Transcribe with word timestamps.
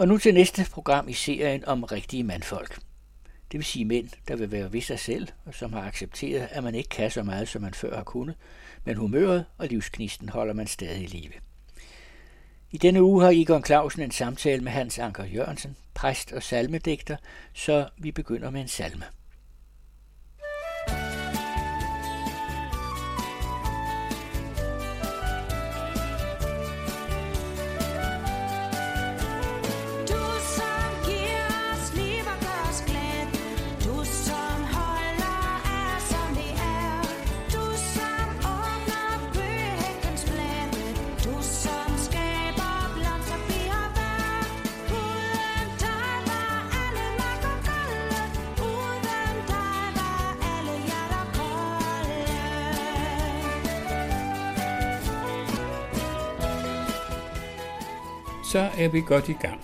Og 0.00 0.08
nu 0.08 0.18
til 0.18 0.34
næste 0.34 0.66
program 0.72 1.08
i 1.08 1.12
serien 1.12 1.64
om 1.64 1.84
rigtige 1.84 2.24
mandfolk. 2.24 2.78
Det 3.52 3.58
vil 3.58 3.64
sige 3.64 3.84
mænd, 3.84 4.08
der 4.28 4.36
vil 4.36 4.50
være 4.50 4.72
ved 4.72 4.80
sig 4.80 4.98
selv, 4.98 5.28
og 5.44 5.54
som 5.54 5.72
har 5.72 5.82
accepteret, 5.82 6.48
at 6.50 6.64
man 6.64 6.74
ikke 6.74 6.88
kan 6.88 7.10
så 7.10 7.22
meget, 7.22 7.48
som 7.48 7.62
man 7.62 7.74
før 7.74 7.96
har 7.96 8.04
kunnet, 8.04 8.34
men 8.84 8.96
humøret 8.96 9.44
og 9.58 9.66
livsknisten 9.66 10.28
holder 10.28 10.54
man 10.54 10.66
stadig 10.66 11.02
i 11.02 11.06
live. 11.06 11.32
I 12.70 12.78
denne 12.78 13.02
uge 13.02 13.22
har 13.22 13.30
Igon 13.30 13.64
Clausen 13.64 14.02
en 14.02 14.10
samtale 14.10 14.64
med 14.64 14.72
Hans 14.72 14.98
Anker 14.98 15.24
Jørgensen, 15.24 15.76
præst 15.94 16.32
og 16.32 16.42
salmedigter, 16.42 17.16
så 17.54 17.88
vi 17.98 18.12
begynder 18.12 18.50
med 18.50 18.60
en 18.60 18.68
salme. 18.68 19.04
Så 58.52 58.70
er 58.78 58.88
vi 58.88 59.00
godt 59.06 59.28
i 59.28 59.32
gang. 59.32 59.60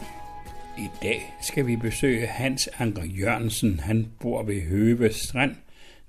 I 0.79 0.89
dag 1.03 1.35
skal 1.43 1.67
vi 1.67 1.77
besøge 1.77 2.27
Hans 2.27 2.69
Anker 2.79 3.05
Jørgensen. 3.05 3.81
Han 3.81 4.07
bor 4.21 4.43
ved 4.43 4.63
Høve 4.63 5.13
Strand. 5.13 5.57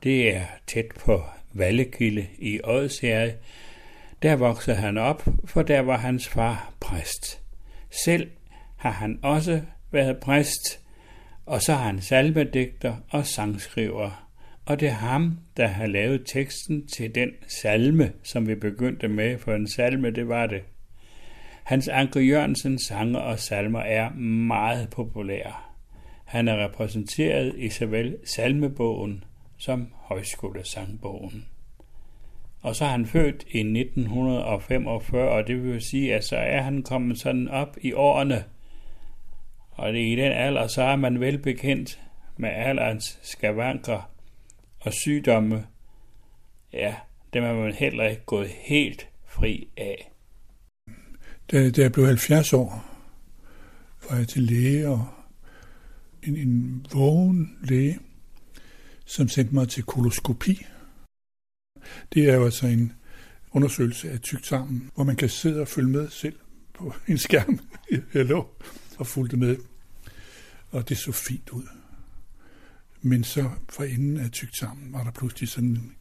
Det 0.03 0.35
er 0.35 0.41
tæt 0.67 0.85
på 1.05 1.23
Vallekilde 1.53 2.27
i 2.39 2.59
Odsherred. 2.63 3.31
Der 4.21 4.35
voksede 4.35 4.75
han 4.75 4.97
op, 4.97 5.27
for 5.45 5.61
der 5.61 5.79
var 5.79 5.97
hans 5.97 6.27
far 6.27 6.73
præst. 6.79 7.41
Selv 8.05 8.29
har 8.75 8.91
han 8.91 9.19
også 9.23 9.61
været 9.91 10.17
præst, 10.17 10.79
og 11.45 11.61
så 11.61 11.73
har 11.73 11.85
han 11.85 12.01
salmedigter 12.01 12.95
og 13.09 13.25
sangskriver. 13.25 14.29
Og 14.65 14.79
det 14.79 14.87
er 14.87 14.93
ham, 14.93 15.37
der 15.57 15.67
har 15.67 15.87
lavet 15.87 16.23
teksten 16.25 16.87
til 16.87 17.15
den 17.15 17.29
salme, 17.47 18.11
som 18.23 18.47
vi 18.47 18.55
begyndte 18.55 19.07
med, 19.07 19.37
for 19.37 19.53
en 19.53 19.67
salme, 19.67 20.11
det 20.11 20.27
var 20.27 20.45
det 20.45 20.61
Hans 21.67 21.87
Anker 21.87 22.19
Jørgensens 22.19 22.81
sange 22.81 23.21
og 23.21 23.39
salmer 23.39 23.79
er 23.79 24.13
meget 24.13 24.89
populære. 24.89 25.53
Han 26.25 26.47
er 26.47 26.65
repræsenteret 26.65 27.55
i 27.57 27.69
såvel 27.69 28.17
salmebogen 28.25 29.23
som 29.57 29.87
højskolesangbogen. 29.93 31.45
Og 32.61 32.75
så 32.75 32.85
er 32.85 32.89
han 32.89 33.05
født 33.05 33.45
i 33.49 33.59
1945, 33.59 35.29
og 35.29 35.47
det 35.47 35.63
vil 35.63 35.81
sige, 35.81 36.15
at 36.15 36.23
så 36.23 36.37
er 36.37 36.61
han 36.61 36.83
kommet 36.83 37.19
sådan 37.19 37.47
op 37.47 37.77
i 37.81 37.93
årene. 37.93 38.43
Og 39.71 39.93
det 39.93 40.01
er 40.01 40.11
i 40.11 40.15
den 40.15 40.31
alder, 40.31 40.67
så 40.67 40.83
er 40.83 40.95
man 40.95 41.19
velbekendt 41.19 41.99
med 42.37 42.49
alderens 42.49 43.19
skavanker 43.21 44.11
og 44.79 44.93
sygdomme. 44.93 45.67
Ja, 46.73 46.95
dem 47.33 47.43
er 47.43 47.53
man 47.53 47.73
heller 47.73 48.03
ikke 48.03 48.25
gået 48.25 48.49
helt 48.49 49.09
fri 49.25 49.67
af. 49.77 50.11
Da, 51.51 51.69
da 51.69 51.81
jeg 51.81 51.91
blev 51.91 52.05
70 52.05 52.53
år, 52.53 52.97
var 54.09 54.17
jeg 54.17 54.27
til 54.27 54.43
læge, 54.43 54.87
og 54.87 55.07
en, 56.23 56.35
en 56.35 56.85
vågen 56.93 57.57
læge, 57.63 57.99
som 59.05 59.27
sendte 59.27 59.53
mig 59.55 59.69
til 59.69 59.83
koloskopi. 59.83 60.65
Det 62.13 62.29
er 62.29 62.35
jo 62.35 62.45
altså 62.45 62.67
en 62.67 62.93
undersøgelse 63.51 64.11
af 64.11 64.19
tyktarmen, 64.19 64.91
hvor 64.95 65.03
man 65.03 65.15
kan 65.15 65.29
sidde 65.29 65.61
og 65.61 65.67
følge 65.67 65.89
med 65.89 66.09
selv 66.09 66.35
på 66.73 66.93
en 67.07 67.17
skærm. 67.17 67.59
Jeg 68.13 68.25
lå 68.25 68.49
og 68.97 69.07
fulgte 69.07 69.37
med, 69.37 69.57
og 70.69 70.89
det 70.89 70.97
så 70.97 71.11
fint 71.11 71.49
ud. 71.49 71.67
Men 73.01 73.23
så 73.23 73.49
fra 73.69 73.85
enden 73.85 74.17
af 74.17 74.31
tyktarmen 74.31 74.93
var 74.93 75.03
der 75.03 75.11
pludselig 75.11 75.49
sådan 75.49 75.69
en, 75.69 75.95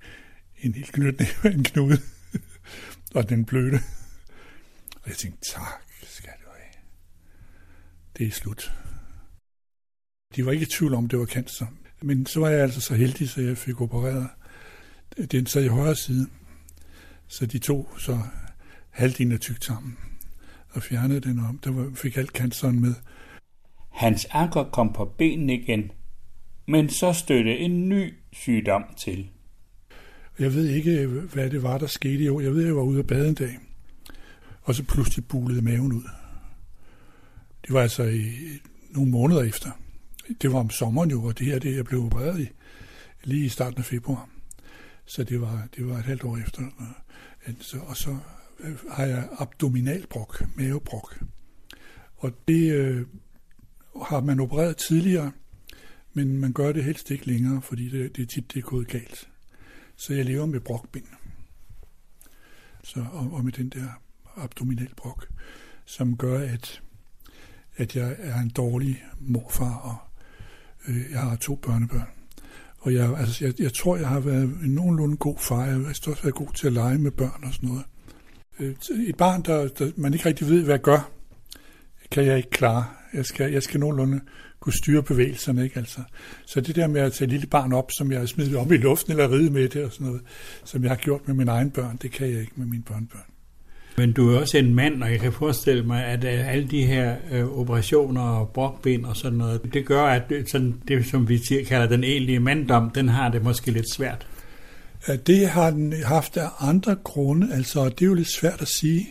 en 0.63 0.75
helt 0.75 0.93
knytnæve 0.93 1.55
en 1.57 1.65
knude, 1.65 2.01
og 3.15 3.29
den 3.29 3.45
blødte. 3.45 3.81
Og 5.07 5.11
jeg 5.11 5.19
tænkte, 5.19 5.51
tak 5.51 5.83
skal 6.03 6.33
du 6.45 6.49
have. 6.51 6.73
Det 8.19 8.27
er 8.27 8.31
slut. 8.31 8.73
De 10.37 10.47
var 10.47 10.53
ikke 10.53 10.63
i 10.63 10.67
tvivl 10.67 10.95
om, 10.95 11.09
det 11.09 11.19
var 11.19 11.27
cancer. 11.27 11.67
Men 12.03 12.27
så 12.27 12.41
var 12.41 12.49
jeg 12.49 12.61
altså 12.61 12.81
så 12.81 12.95
heldig, 12.95 13.29
så 13.29 13.41
jeg 13.41 13.59
fik 13.59 13.81
opereret. 13.81 14.29
Den 15.31 15.47
sad 15.47 15.65
i 15.65 15.69
højre 15.69 15.97
side. 15.97 16.27
Så 17.29 17.47
de 17.47 17.59
to 17.59 17.99
så 17.99 18.19
halvdelen 18.91 19.33
af 19.33 19.41
tyktarmen 19.41 19.99
og 20.71 20.83
fjernede 20.83 21.21
den 21.21 21.39
om. 21.39 21.59
Der 21.59 21.91
fik 21.95 22.17
alt 22.17 22.31
canceren 22.31 22.81
med. 22.81 22.95
Hans 23.91 24.27
anker 24.31 24.65
kom 24.65 24.93
på 24.93 25.05
benene 25.05 25.55
igen, 25.55 25.91
men 26.69 26.91
så 26.91 27.13
støtte 27.13 27.59
en 27.59 27.89
ny 27.89 28.15
sygdom 28.33 28.85
til. 28.99 29.31
Jeg 30.39 30.55
ved 30.55 30.69
ikke, 30.69 31.07
hvad 31.07 31.51
det 31.51 31.63
var, 31.63 31.79
der 31.79 31.87
skete 31.87 32.25
i 32.25 32.29
år. 32.29 32.41
Jeg 32.41 32.53
ved, 32.53 32.61
at 32.61 32.67
jeg 32.67 32.77
var 32.77 32.83
ude 32.83 32.99
af 32.99 33.07
bade 33.07 33.29
en 33.29 33.35
dag 33.35 33.59
og 34.67 34.75
så 34.75 34.83
pludselig 34.83 35.29
bulede 35.29 35.63
maven 35.63 35.93
ud. 35.93 36.03
Det 37.67 37.75
var 37.75 37.83
altså 37.83 38.03
i 38.03 38.33
nogle 38.91 39.11
måneder 39.11 39.43
efter. 39.43 39.71
Det 40.43 40.53
var 40.53 40.59
om 40.59 40.71
sommeren 40.71 41.11
jo, 41.11 41.25
og 41.25 41.39
det 41.39 41.47
her 41.47 41.59
det 41.59 41.77
jeg 41.77 41.85
blev 41.85 42.05
opereret 42.05 42.41
i, 42.41 42.49
lige 43.25 43.45
i 43.45 43.49
starten 43.49 43.79
af 43.79 43.85
februar. 43.85 44.29
Så 45.05 45.25
det 45.25 45.41
var, 45.41 45.69
det 45.77 45.87
var 45.87 45.99
et 45.99 46.05
halvt 46.05 46.25
år 46.25 46.37
efter. 46.37 46.63
Og 47.81 47.97
så 47.97 48.19
øh, 48.61 48.77
har 48.91 49.05
jeg 49.05 49.29
abdominalbrok, 49.39 50.45
mavebrok. 50.57 51.25
Og 52.17 52.33
det 52.49 52.73
øh, 52.73 53.07
har 54.03 54.21
man 54.21 54.41
opereret 54.41 54.77
tidligere, 54.77 55.33
men 56.13 56.39
man 56.39 56.53
gør 56.53 56.73
det 56.73 56.85
helst 56.85 57.11
ikke 57.11 57.27
længere, 57.27 57.63
fordi 57.63 57.89
det, 57.89 58.17
det 58.17 58.23
er 58.23 58.27
tit 58.27 58.53
det 58.53 58.59
er 58.59 58.63
gået 58.63 58.89
galt. 58.89 59.29
Så 59.97 60.15
jeg 60.15 60.25
lever 60.25 60.47
med 60.47 60.61
brokbind. 60.61 61.07
Så, 62.85 63.07
og, 63.13 63.33
og 63.33 63.45
med 63.45 63.53
den 63.53 63.69
der 63.69 63.89
abdominalbrok, 64.37 65.27
som 65.85 66.17
gør, 66.17 66.39
at, 66.39 66.83
at 67.77 67.97
jeg 67.97 68.17
er 68.19 68.41
en 68.41 68.49
dårlig 68.51 69.05
morfar, 69.21 69.75
og 69.75 69.97
øh, 70.89 71.11
jeg 71.11 71.21
har 71.21 71.37
to 71.37 71.55
børnebørn. 71.55 72.09
Og 72.79 72.95
jeg, 72.95 73.19
altså, 73.19 73.45
jeg, 73.45 73.61
jeg 73.61 73.73
tror, 73.73 73.97
jeg 73.97 74.09
har 74.09 74.21
været 74.21 74.43
en 74.43 74.71
nogenlunde 74.71 75.17
god 75.17 75.39
far. 75.39 75.65
Jeg 75.65 75.75
har 75.75 75.89
også 75.89 76.23
været 76.23 76.35
god 76.35 76.53
til 76.55 76.67
at 76.67 76.73
lege 76.73 76.99
med 76.99 77.11
børn 77.11 77.45
og 77.45 77.55
sådan 77.55 77.69
noget. 77.69 77.85
Øh, 78.61 78.75
et 79.09 79.17
barn, 79.17 79.43
der, 79.43 79.69
der 79.69 79.91
man 79.97 80.13
ikke 80.13 80.27
rigtig 80.27 80.49
ved, 80.49 80.63
hvad 80.63 80.75
jeg 80.75 80.83
gør, 80.83 81.11
kan 82.11 82.25
jeg 82.25 82.37
ikke 82.37 82.51
klare. 82.51 82.85
Jeg 83.13 83.25
skal, 83.27 83.53
jeg 83.53 83.63
skal 83.63 83.81
nogenlunde 83.81 84.21
kunne 84.61 84.73
styre 84.73 85.03
bevægelserne, 85.03 85.65
ikke 85.65 85.77
altså. 85.77 86.01
Så 86.47 86.61
det 86.61 86.77
der 86.77 86.87
med 86.87 87.01
at 87.01 87.13
tage 87.13 87.27
et 87.27 87.33
lille 87.33 87.47
barn 87.47 87.73
op, 87.73 87.91
som 87.99 88.13
jeg 88.13 88.19
har 88.19 88.27
smidt 88.27 88.55
op 88.55 88.73
i 88.73 88.77
luften 88.77 89.13
eller 89.13 89.33
ride 89.33 89.51
med 89.51 89.69
det 89.69 89.85
og 89.85 89.93
sådan 89.93 90.07
noget, 90.07 90.23
som 90.65 90.83
jeg 90.83 90.91
har 90.91 90.97
gjort 90.97 91.27
med 91.27 91.35
mine 91.35 91.51
egne 91.51 91.71
børn, 91.71 91.97
det 92.03 92.11
kan 92.13 92.31
jeg 92.31 92.41
ikke 92.41 92.53
med 92.57 92.67
mine 92.67 92.83
børnebørn. 92.83 93.36
Men 93.99 94.13
du 94.13 94.31
er 94.31 94.41
også 94.41 94.59
en 94.59 94.75
mand, 94.75 95.03
og 95.03 95.11
jeg 95.11 95.21
kan 95.21 95.33
forestille 95.33 95.83
mig, 95.83 96.05
at 96.05 96.25
øh, 96.25 96.53
alle 96.53 96.69
de 96.69 96.87
her 96.87 97.17
øh, 97.33 97.59
operationer 97.59 98.23
og 98.23 98.49
brokben 98.49 99.05
og 99.05 99.17
sådan 99.17 99.39
noget, 99.39 99.61
det 99.75 99.87
gør, 99.87 100.03
at 100.03 100.23
det, 100.29 100.51
sådan, 100.51 100.83
det, 100.89 101.07
som 101.07 101.29
vi 101.29 101.39
kalder 101.69 101.87
den 101.87 102.05
egentlige 102.05 102.41
manddom, 102.41 102.91
den 102.91 103.09
har 103.09 103.29
det 103.29 103.43
måske 103.43 103.71
lidt 103.71 103.95
svært. 103.95 104.27
Det 105.27 105.49
har 105.49 105.71
den 105.71 105.95
haft 106.05 106.37
af 106.37 106.49
andre 106.61 106.95
grunde, 107.05 107.55
altså 107.55 107.89
det 107.89 108.03
er 108.03 108.07
jo 108.07 108.15
lidt 108.15 108.35
svært 108.35 108.63
at 108.63 108.69
sige, 108.69 109.09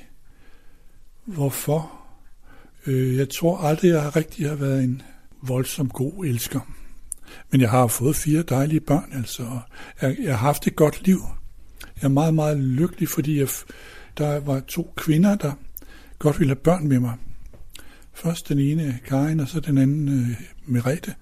hvorfor. 1.26 1.92
Øh, 2.88 3.18
jeg 3.18 3.30
tror 3.30 3.58
aldrig, 3.58 3.90
jeg 3.90 4.16
rigtig 4.16 4.50
har 4.50 4.56
været 4.56 4.84
en 4.84 5.02
voldsom 5.42 5.90
god 5.90 6.26
elsker. 6.26 6.60
Men 7.52 7.62
jeg 7.62 7.70
har 7.70 7.88
fået 7.88 8.16
fire 8.16 8.42
dejlige 8.42 8.80
børn, 8.80 9.12
altså. 9.14 9.60
Jeg, 10.02 10.16
jeg 10.24 10.38
har 10.38 10.48
haft 10.48 10.68
et 10.68 10.76
godt 10.76 11.06
liv. 11.06 11.20
Jeg 11.82 12.04
er 12.04 12.08
meget, 12.08 12.34
meget 12.34 12.58
lykkelig, 12.58 13.10
fordi 13.10 13.40
jeg 13.40 13.48
der 14.18 14.40
var 14.40 14.60
to 14.60 14.94
kvinder, 14.98 15.36
der 15.36 15.52
godt 16.20 16.40
ville 16.40 16.50
have 16.50 16.64
børn 16.64 16.88
med 16.88 17.00
mig. 17.00 17.14
Først 18.14 18.50
den 18.50 18.60
ene, 18.60 19.00
Karin, 19.06 19.40
og 19.40 19.48
så 19.48 19.60
den 19.60 19.78
anden, 19.78 20.10
øh, 20.10 20.42
Merete. 20.66 21.14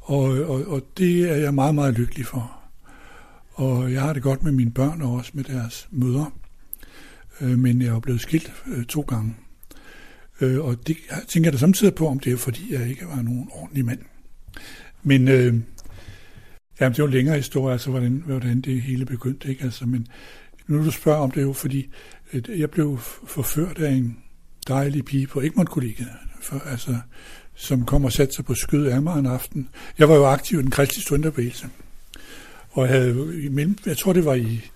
Og, 0.00 0.22
og, 0.24 0.66
og 0.66 0.82
det 0.98 1.30
er 1.30 1.36
jeg 1.36 1.54
meget, 1.54 1.74
meget 1.74 1.94
lykkelig 1.94 2.26
for. 2.26 2.60
Og 3.52 3.92
jeg 3.92 4.02
har 4.02 4.12
det 4.12 4.22
godt 4.22 4.42
med 4.42 4.52
mine 4.52 4.70
børn 4.70 5.02
og 5.02 5.12
også 5.12 5.30
med 5.34 5.44
deres 5.44 5.88
mødre. 5.90 6.30
Øh, 7.40 7.58
men 7.58 7.82
jeg 7.82 7.88
er 7.88 8.00
blevet 8.00 8.20
skilt 8.20 8.52
øh, 8.66 8.84
to 8.84 9.00
gange. 9.00 9.36
Øh, 10.40 10.64
og 10.64 10.86
det 10.86 10.96
jeg 11.10 11.22
tænker 11.28 11.46
jeg 11.46 11.52
da 11.52 11.58
samtidig 11.58 11.94
på, 11.94 12.08
om 12.08 12.18
det 12.18 12.32
er 12.32 12.36
fordi, 12.36 12.72
jeg 12.72 12.88
ikke 12.88 13.06
var 13.06 13.22
nogen 13.22 13.48
ordentlig 13.52 13.84
mand. 13.84 14.00
Men 15.02 15.28
øh, 15.28 15.54
jamen, 16.80 16.92
det 16.92 16.98
jo 16.98 17.04
en 17.04 17.10
længere 17.10 17.36
historie, 17.36 17.72
altså 17.72 17.90
hvordan, 17.90 18.22
hvordan 18.26 18.60
det 18.60 18.82
hele 18.82 19.06
begyndte. 19.06 19.48
Ikke? 19.48 19.64
Altså, 19.64 19.86
men 19.86 20.06
nu 20.66 20.84
du 20.84 20.90
spørger 20.90 21.20
om 21.20 21.30
det 21.30 21.42
jo, 21.42 21.52
fordi 21.52 21.88
jeg 22.48 22.70
blev 22.70 22.98
forført 23.26 23.78
af 23.78 23.90
en 23.90 24.18
dejlig 24.68 25.04
pige 25.04 25.26
på 25.26 25.40
Egmont-kollegiet. 25.40 26.08
for, 26.42 26.58
altså, 26.58 26.96
som 27.54 27.84
kom 27.84 28.04
og 28.04 28.12
satte 28.12 28.34
sig 28.34 28.44
på 28.44 28.54
skød 28.54 28.86
af 28.86 29.02
mig 29.02 29.18
en 29.18 29.26
aften. 29.26 29.68
Jeg 29.98 30.08
var 30.08 30.14
jo 30.14 30.26
aktiv 30.26 30.58
i 30.58 30.62
den 30.62 30.70
kristne 30.70 31.02
studenterbevægelse, 31.02 31.68
og 32.70 32.88
havde, 32.88 33.40
imellem, 33.44 33.78
jeg 33.86 33.98
tror 33.98 34.12
det 34.12 34.24
var 34.24 34.34
i 34.34 34.70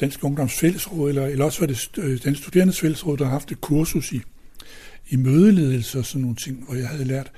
Dansk 0.00 0.24
Ungdoms 0.24 0.58
Fællesråd, 0.58 1.08
eller, 1.08 1.26
eller 1.26 1.44
også 1.44 1.60
var 1.60 1.66
det 1.66 1.90
øh, 1.98 2.10
Dansk 2.10 2.24
den 2.24 2.34
studerendes 2.34 2.80
fællesråd, 2.80 3.16
der 3.16 3.24
har 3.24 3.30
haft 3.30 3.52
et 3.52 3.60
kursus 3.60 4.12
i, 4.12 4.22
i 5.08 5.16
mødeledelse 5.16 5.98
og 5.98 6.04
sådan 6.04 6.22
nogle 6.22 6.36
ting, 6.36 6.64
hvor 6.64 6.74
jeg 6.74 6.88
havde 6.88 7.04
lært 7.04 7.32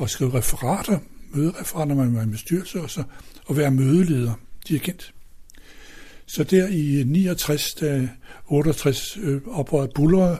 at 0.00 0.10
skrive 0.10 0.34
referater, 0.34 0.98
mødereferater, 1.30 1.94
når 1.94 2.04
man 2.04 2.16
var 2.16 2.22
i 2.22 2.26
bestyrelse, 2.26 2.80
og 2.80 2.90
så 2.90 3.02
at 3.50 3.56
være 3.56 3.70
mødeleder, 3.70 4.32
dirigent. 4.68 5.14
Så 6.28 6.44
der 6.44 6.68
i 6.68 7.04
69, 7.06 7.74
da 7.74 8.08
68 8.46 9.18
øh, 9.22 9.40
oprøret 9.46 9.90
bullerede, 9.94 10.38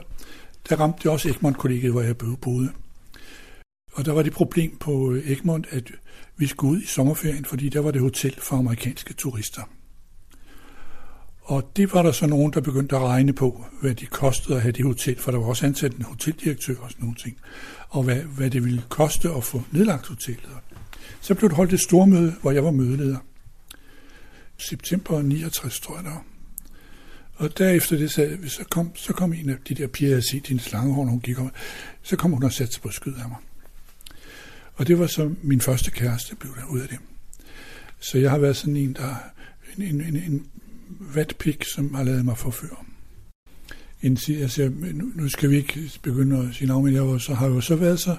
der 0.69 0.75
ramte 0.75 0.99
det 1.03 1.11
også 1.11 1.29
Egmont-kollegiet, 1.29 1.91
hvor 1.91 2.01
jeg 2.01 2.17
boede. 2.17 2.69
Og 3.93 4.05
der 4.05 4.11
var 4.11 4.21
det 4.21 4.33
problem 4.33 4.77
på 4.77 5.11
øh, 5.11 5.31
Egmont, 5.31 5.67
at 5.69 5.91
vi 6.37 6.47
skulle 6.47 6.77
ud 6.77 6.81
i 6.81 6.85
sommerferien, 6.85 7.45
fordi 7.45 7.69
der 7.69 7.79
var 7.79 7.91
det 7.91 8.01
hotel 8.01 8.35
for 8.41 8.55
amerikanske 8.55 9.13
turister. 9.13 9.61
Og 11.41 11.71
det 11.75 11.93
var 11.93 12.01
der 12.01 12.11
så 12.11 12.27
nogen, 12.27 12.53
der 12.53 12.61
begyndte 12.61 12.95
at 12.95 13.01
regne 13.01 13.33
på, 13.33 13.65
hvad 13.81 13.95
det 13.95 14.09
kostede 14.09 14.55
at 14.55 14.61
have 14.61 14.71
det 14.71 14.85
hotel, 14.85 15.19
for 15.19 15.31
der 15.31 15.39
var 15.39 15.45
også 15.45 15.65
ansat 15.65 15.95
en 15.95 16.01
hoteldirektør 16.01 16.75
og 16.79 16.91
sådan 16.91 17.03
nogle 17.03 17.15
ting, 17.15 17.37
og 17.89 18.03
hvad, 18.03 18.15
hvad 18.15 18.49
det 18.49 18.63
ville 18.63 18.83
koste 18.89 19.29
at 19.29 19.43
få 19.43 19.61
nedlagt 19.71 20.07
hotellet. 20.07 20.49
Så 21.21 21.35
blev 21.35 21.49
det 21.49 21.57
holdt 21.57 21.73
et 21.73 21.79
stormøde, 21.79 22.35
hvor 22.41 22.51
jeg 22.51 22.63
var 22.63 22.71
mødeleder. 22.71 23.17
September 24.59 25.21
69, 25.21 25.79
tror 25.79 25.95
jeg 25.95 26.03
der 26.03 26.25
Og 27.35 27.57
derefter 27.57 27.97
det 27.97 28.11
sagde, 28.11 28.49
så 28.49 28.63
kom, 28.69 28.95
så 28.95 29.13
kom 29.13 29.33
en 29.33 29.49
af 29.49 29.55
de 29.69 29.73
der 29.73 29.87
piger, 29.87 30.09
jeg 30.09 30.15
havde 30.15 30.29
set, 30.29 30.47
hendes 30.47 30.71
lange 30.71 30.93
hår, 30.93 31.05
hun 31.05 31.19
gik 31.19 31.39
over, 31.39 31.49
så 32.01 32.15
kom 32.15 32.31
hun 32.31 32.43
og 32.43 32.53
satte 32.53 32.73
sig 32.73 32.81
på 32.81 32.89
skyd 32.89 33.13
af 33.13 33.29
mig. 33.29 33.37
Og 34.75 34.87
det 34.87 34.99
var 34.99 35.07
så 35.07 35.31
min 35.41 35.61
første 35.61 35.91
kæreste, 35.91 36.35
blev 36.35 36.55
der 36.55 36.65
ud 36.65 36.79
af 36.79 36.87
det. 36.87 36.97
Så 37.99 38.17
jeg 38.17 38.31
har 38.31 38.37
været 38.37 38.55
sådan 38.57 38.77
en, 38.77 38.93
der 38.93 39.15
en, 39.77 39.83
en, 39.83 40.01
en, 40.01 40.15
en 40.15 40.45
vatpik, 40.99 41.63
som 41.63 41.93
har 41.93 42.03
lavet 42.03 42.25
mig 42.25 42.37
forføre. 42.37 42.77
En, 44.01 44.17
altså, 44.29 44.71
nu 45.15 45.29
skal 45.29 45.49
vi 45.49 45.57
ikke 45.57 45.91
begynde 46.01 46.47
at 46.47 46.55
sige 46.55 46.67
navn, 46.67 46.85
men 46.85 46.93
jeg 46.93 47.07
var, 47.07 47.17
så, 47.17 47.33
har 47.33 47.47
jo 47.47 47.61
så 47.61 47.75
været 47.75 47.99
så 47.99 48.17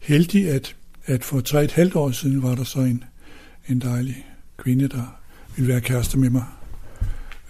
heldig, 0.00 0.50
at, 0.50 0.76
at 1.04 1.24
for 1.24 1.40
tre 1.40 1.64
et 1.64 1.72
halvt 1.72 1.96
år 1.96 2.10
siden 2.10 2.42
var 2.42 2.54
der 2.54 2.64
så 2.64 2.78
en, 2.80 3.04
en 3.68 3.80
dejlig 3.80 4.26
kvinde, 4.56 4.88
der 4.88 5.20
ville 5.56 5.68
være 5.68 5.80
kæreste 5.80 6.18
med 6.18 6.30
mig. 6.30 6.44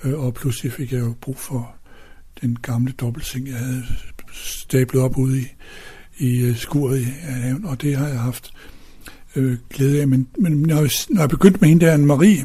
Øh, 0.05 0.21
og 0.21 0.35
pludselig 0.35 0.73
fik 0.73 0.93
jeg 0.93 1.01
jo 1.01 1.15
brug 1.21 1.39
for 1.39 1.75
den 2.41 2.57
gamle 2.63 2.93
dobbeltseng, 2.93 3.49
jeg 3.49 3.57
havde 3.57 3.85
stablet 4.33 5.03
op 5.03 5.17
ude 5.17 5.41
i, 5.41 5.47
i 6.19 6.41
øh, 6.41 6.57
skuret 6.57 7.01
i 7.01 7.05
haven, 7.21 7.65
og 7.65 7.83
det 7.83 7.97
har 7.97 8.09
jeg 8.09 8.21
haft 8.21 8.53
øh, 9.37 9.59
glæde 9.71 10.01
af. 10.01 10.09
Men, 10.09 10.29
men 10.39 10.53
når, 10.53 10.81
jeg, 10.81 10.91
når 11.09 11.23
jeg 11.23 11.29
begyndte 11.29 11.59
med 11.61 11.69
hende 11.69 11.87
der, 11.87 11.97
Marie, 11.97 12.45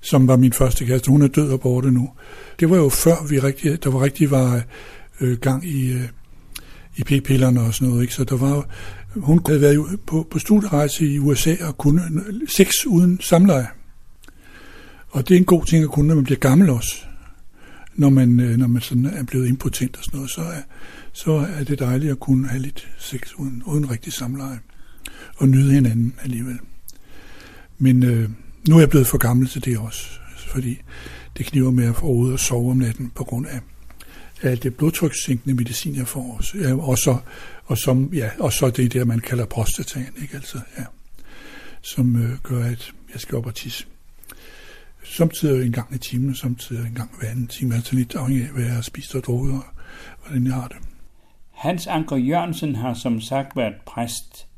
som 0.00 0.28
var 0.28 0.36
min 0.36 0.52
første 0.52 0.86
kæreste, 0.86 1.10
hun 1.10 1.22
er 1.22 1.28
død 1.28 1.52
og 1.52 1.60
borte 1.60 1.90
nu. 1.90 2.10
Det 2.60 2.70
var 2.70 2.76
jo 2.76 2.88
før 2.88 3.26
vi 3.28 3.38
rigtig, 3.38 3.84
der 3.84 3.90
var 3.90 4.02
rigtig 4.02 4.30
var 4.30 4.62
øh, 5.20 5.38
gang 5.38 5.66
i, 5.66 5.92
øh, 5.92 6.08
i 6.96 7.02
p-pillerne 7.02 7.60
og 7.60 7.74
sådan 7.74 7.88
noget. 7.88 8.02
Ikke? 8.02 8.14
Så 8.14 8.24
der 8.24 8.36
var, 8.36 8.68
hun 9.16 9.40
havde 9.46 9.60
været 9.60 10.00
på, 10.06 10.26
på 10.30 10.38
studierejse 10.38 11.06
i 11.06 11.18
USA 11.18 11.54
og 11.60 11.78
kunne 11.78 12.02
sex 12.48 12.70
uden 12.86 13.20
samleje. 13.20 13.66
Og 15.12 15.28
det 15.28 15.34
er 15.34 15.38
en 15.38 15.44
god 15.44 15.66
ting 15.66 15.84
at 15.84 15.90
kunne, 15.90 16.08
når 16.08 16.14
man 16.14 16.24
bliver 16.24 16.38
gammel 16.38 16.70
også. 16.70 16.94
Når 17.94 18.10
man, 18.10 18.40
øh, 18.40 18.56
når 18.56 18.66
man 18.66 18.82
sådan 18.82 19.04
er 19.04 19.22
blevet 19.22 19.48
impotent 19.48 19.96
og 19.96 20.04
sådan 20.04 20.16
noget, 20.16 20.30
så 20.30 20.40
er, 20.40 20.62
så 21.12 21.32
er 21.32 21.64
det 21.64 21.78
dejligt 21.78 22.12
at 22.12 22.20
kunne 22.20 22.48
have 22.48 22.62
lidt 22.62 22.88
sex 22.98 23.20
uden, 23.38 23.62
uden 23.66 23.90
rigtig 23.90 24.12
samleje. 24.12 24.58
Og 25.36 25.48
nyde 25.48 25.72
hinanden 25.72 26.14
alligevel. 26.22 26.58
Men 27.78 28.02
øh, 28.02 28.30
nu 28.68 28.76
er 28.76 28.80
jeg 28.80 28.90
blevet 28.90 29.06
for 29.06 29.18
gammel 29.18 29.48
til 29.48 29.64
det 29.64 29.78
også, 29.78 30.08
fordi 30.48 30.80
det 31.38 31.46
kniver 31.46 31.70
med 31.70 31.84
at 31.84 31.96
få 31.96 32.06
ud 32.06 32.32
og 32.32 32.40
sove 32.40 32.70
om 32.70 32.76
natten 32.76 33.12
på 33.14 33.24
grund 33.24 33.46
af 33.46 33.60
alt 34.42 34.62
det 34.62 34.76
blodtrykssænkende 34.76 35.54
medicin, 35.54 35.96
jeg 35.96 36.08
får. 36.08 36.36
Også. 36.38 36.58
Ja, 36.58 36.74
og, 36.74 36.98
så, 36.98 37.16
og, 37.64 37.78
som, 37.78 38.10
ja, 38.12 38.30
og 38.38 38.52
så 38.52 38.70
det 38.70 38.92
der, 38.92 39.04
man 39.04 39.18
kalder 39.18 39.44
prostataen, 39.44 40.08
ikke? 40.22 40.34
Altså, 40.34 40.60
ja, 40.78 40.84
som 41.82 42.16
øh, 42.16 42.38
gør, 42.42 42.64
at 42.64 42.92
jeg 43.12 43.20
skal 43.20 43.38
op 43.38 43.46
og 43.46 43.54
tisse. 43.54 43.84
Samtidig 45.04 45.66
en 45.66 45.72
gang 45.72 45.94
i 45.94 45.98
timen, 45.98 46.34
samtidig 46.34 46.86
en 46.86 46.94
gang 46.94 47.10
hver 47.18 47.30
anden 47.30 47.46
time, 47.46 47.74
altså 47.74 47.96
lidt 47.96 48.14
afhængig 48.14 48.46
af, 48.46 48.52
hvad 48.52 48.64
jeg 48.64 48.74
har 48.74 48.82
spist 48.82 49.14
og 49.14 49.24
drukket, 49.24 49.54
og 49.54 49.64
hvordan 50.22 50.46
jeg 50.46 50.54
har 50.54 50.68
det. 50.68 50.76
Hans 51.50 51.86
Anker 51.86 52.16
Jørgensen 52.16 52.74
har 52.74 52.94
som 52.94 53.20
sagt 53.20 53.56
været 53.56 53.74
præst. 53.86 54.48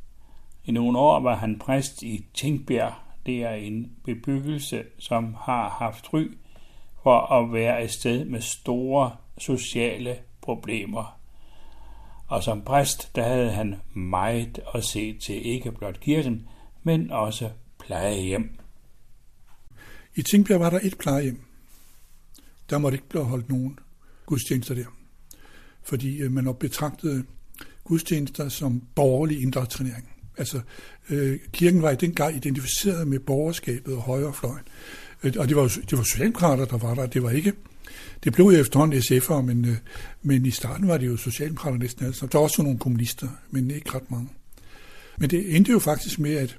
I 0.65 0.73
nogle 0.73 0.99
år 0.99 1.21
var 1.21 1.37
han 1.37 1.59
præst 1.59 2.03
i 2.03 2.27
Tingbjerg. 2.35 2.93
Det 3.27 3.43
er 3.43 3.55
en 3.55 3.93
bebyggelse, 4.05 4.83
som 4.99 5.37
har 5.41 5.69
haft 5.69 6.13
ry 6.13 6.27
for 7.03 7.33
at 7.33 7.53
være 7.53 7.85
et 7.85 7.91
sted 7.91 8.25
med 8.25 8.41
store 8.41 9.11
sociale 9.39 10.17
problemer. 10.43 11.19
Og 12.27 12.43
som 12.43 12.63
præst, 12.63 13.17
der 13.17 13.23
havde 13.23 13.51
han 13.51 13.77
meget 13.95 14.61
at 14.75 14.85
se 14.85 15.19
til 15.19 15.47
ikke 15.47 15.73
blot 15.73 16.01
kirken, 16.01 16.49
men 16.83 17.11
også 17.11 17.51
plejehjem. 17.79 18.59
I 20.17 20.23
Tingbjerg 20.23 20.61
var 20.61 20.71
der 20.71 20.81
et 20.83 20.99
plejehjem. 20.99 21.41
Der 22.71 22.79
måtte 22.79 22.97
ikke 22.97 23.09
blive 23.09 23.25
holdt 23.25 23.49
nogen 23.49 23.79
gudstjenester 24.27 24.75
der. 24.75 24.85
Fordi 25.83 26.19
øh, 26.19 26.33
man 26.33 26.55
betragtede 26.61 27.25
gudstjenester 27.85 28.49
som 28.49 28.83
borgerlig 28.95 29.43
indoktrinering. 29.43 30.09
Altså, 30.39 30.61
øh, 31.11 31.39
kirken 31.53 31.83
var 31.83 31.91
i 31.91 31.97
den 31.97 32.15
gang 32.15 32.37
identificeret 32.37 33.09
med 33.09 33.19
borgerskabet 33.19 33.95
og 33.95 34.03
højrefløjen. 34.03 34.65
Øh, 35.23 35.33
og 35.39 35.49
det 35.49 35.57
var, 35.57 35.63
det 35.91 35.99
var 35.99 36.05
socialdemokrater, 36.05 36.65
der 36.65 36.79
var 36.79 36.95
der. 36.95 37.07
Det 37.07 37.23
var 37.23 37.31
ikke 37.31 37.53
det 38.25 38.33
blev 38.33 38.47
jo 38.47 38.51
efterhånden 38.51 38.99
SF'er, 38.99 39.41
men, 39.41 39.65
øh, 39.65 39.77
men 40.23 40.47
i 40.47 40.51
starten 40.51 40.89
var 40.89 40.99
det 40.99 41.07
jo 41.07 41.17
socialdemokrater 41.17 41.79
næsten 41.79 42.05
alle 42.05 42.17
Der 42.21 42.29
var 42.33 42.41
også 42.41 42.63
nogle 42.63 42.79
kommunister, 42.79 43.29
men 43.51 43.71
ikke 43.71 43.95
ret 43.95 44.11
mange. 44.11 44.29
Men 45.19 45.31
det 45.31 45.57
endte 45.57 45.73
jo 45.73 45.79
faktisk 45.79 46.19
med, 46.19 46.35
at 46.35 46.59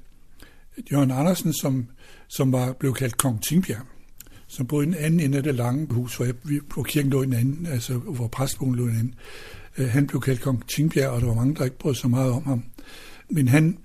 Jørgen 0.92 1.10
Andersen, 1.10 1.52
som, 1.52 1.86
som 2.28 2.52
var, 2.52 2.72
blev 2.72 2.94
kaldt 2.94 3.16
Kong 3.16 3.42
Tingbjerg, 3.42 3.82
som 4.46 4.66
boede 4.66 4.86
i 4.86 4.90
den 4.90 4.98
anden 4.98 5.20
ende 5.20 5.38
af 5.38 5.42
det 5.42 5.54
lange 5.54 5.86
hus, 5.94 6.16
hvor, 6.16 6.24
jeg, 6.24 6.34
hvor 6.74 6.82
kirken 6.82 7.10
lå 7.10 7.22
i 7.22 7.26
den 7.26 7.34
anden, 7.34 7.66
altså 7.66 7.94
hvor 7.94 8.28
præstbogen 8.28 8.74
lå 8.74 8.86
i 8.86 8.90
den 8.90 8.98
anden. 8.98 9.14
Øh, 9.78 9.88
han 9.88 10.06
blev 10.06 10.20
kaldt 10.20 10.40
Kong 10.40 10.68
Tingbjerg, 10.68 11.10
og 11.10 11.20
der 11.20 11.26
var 11.26 11.34
mange, 11.34 11.54
der 11.54 11.64
ikke 11.64 11.78
brød 11.78 11.94
så 11.94 12.08
meget 12.08 12.32
om 12.32 12.44
ham. 12.44 12.64
Men 13.30 13.48
han 13.48 13.78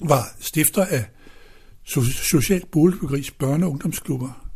var 0.00 0.36
stifter 0.40 0.84
af 0.84 1.04
Socialt 1.84 2.70
Boligbegris 2.70 3.34
børne- 3.42 3.64
og 3.64 3.70
ungdomsklubber. 3.70 4.48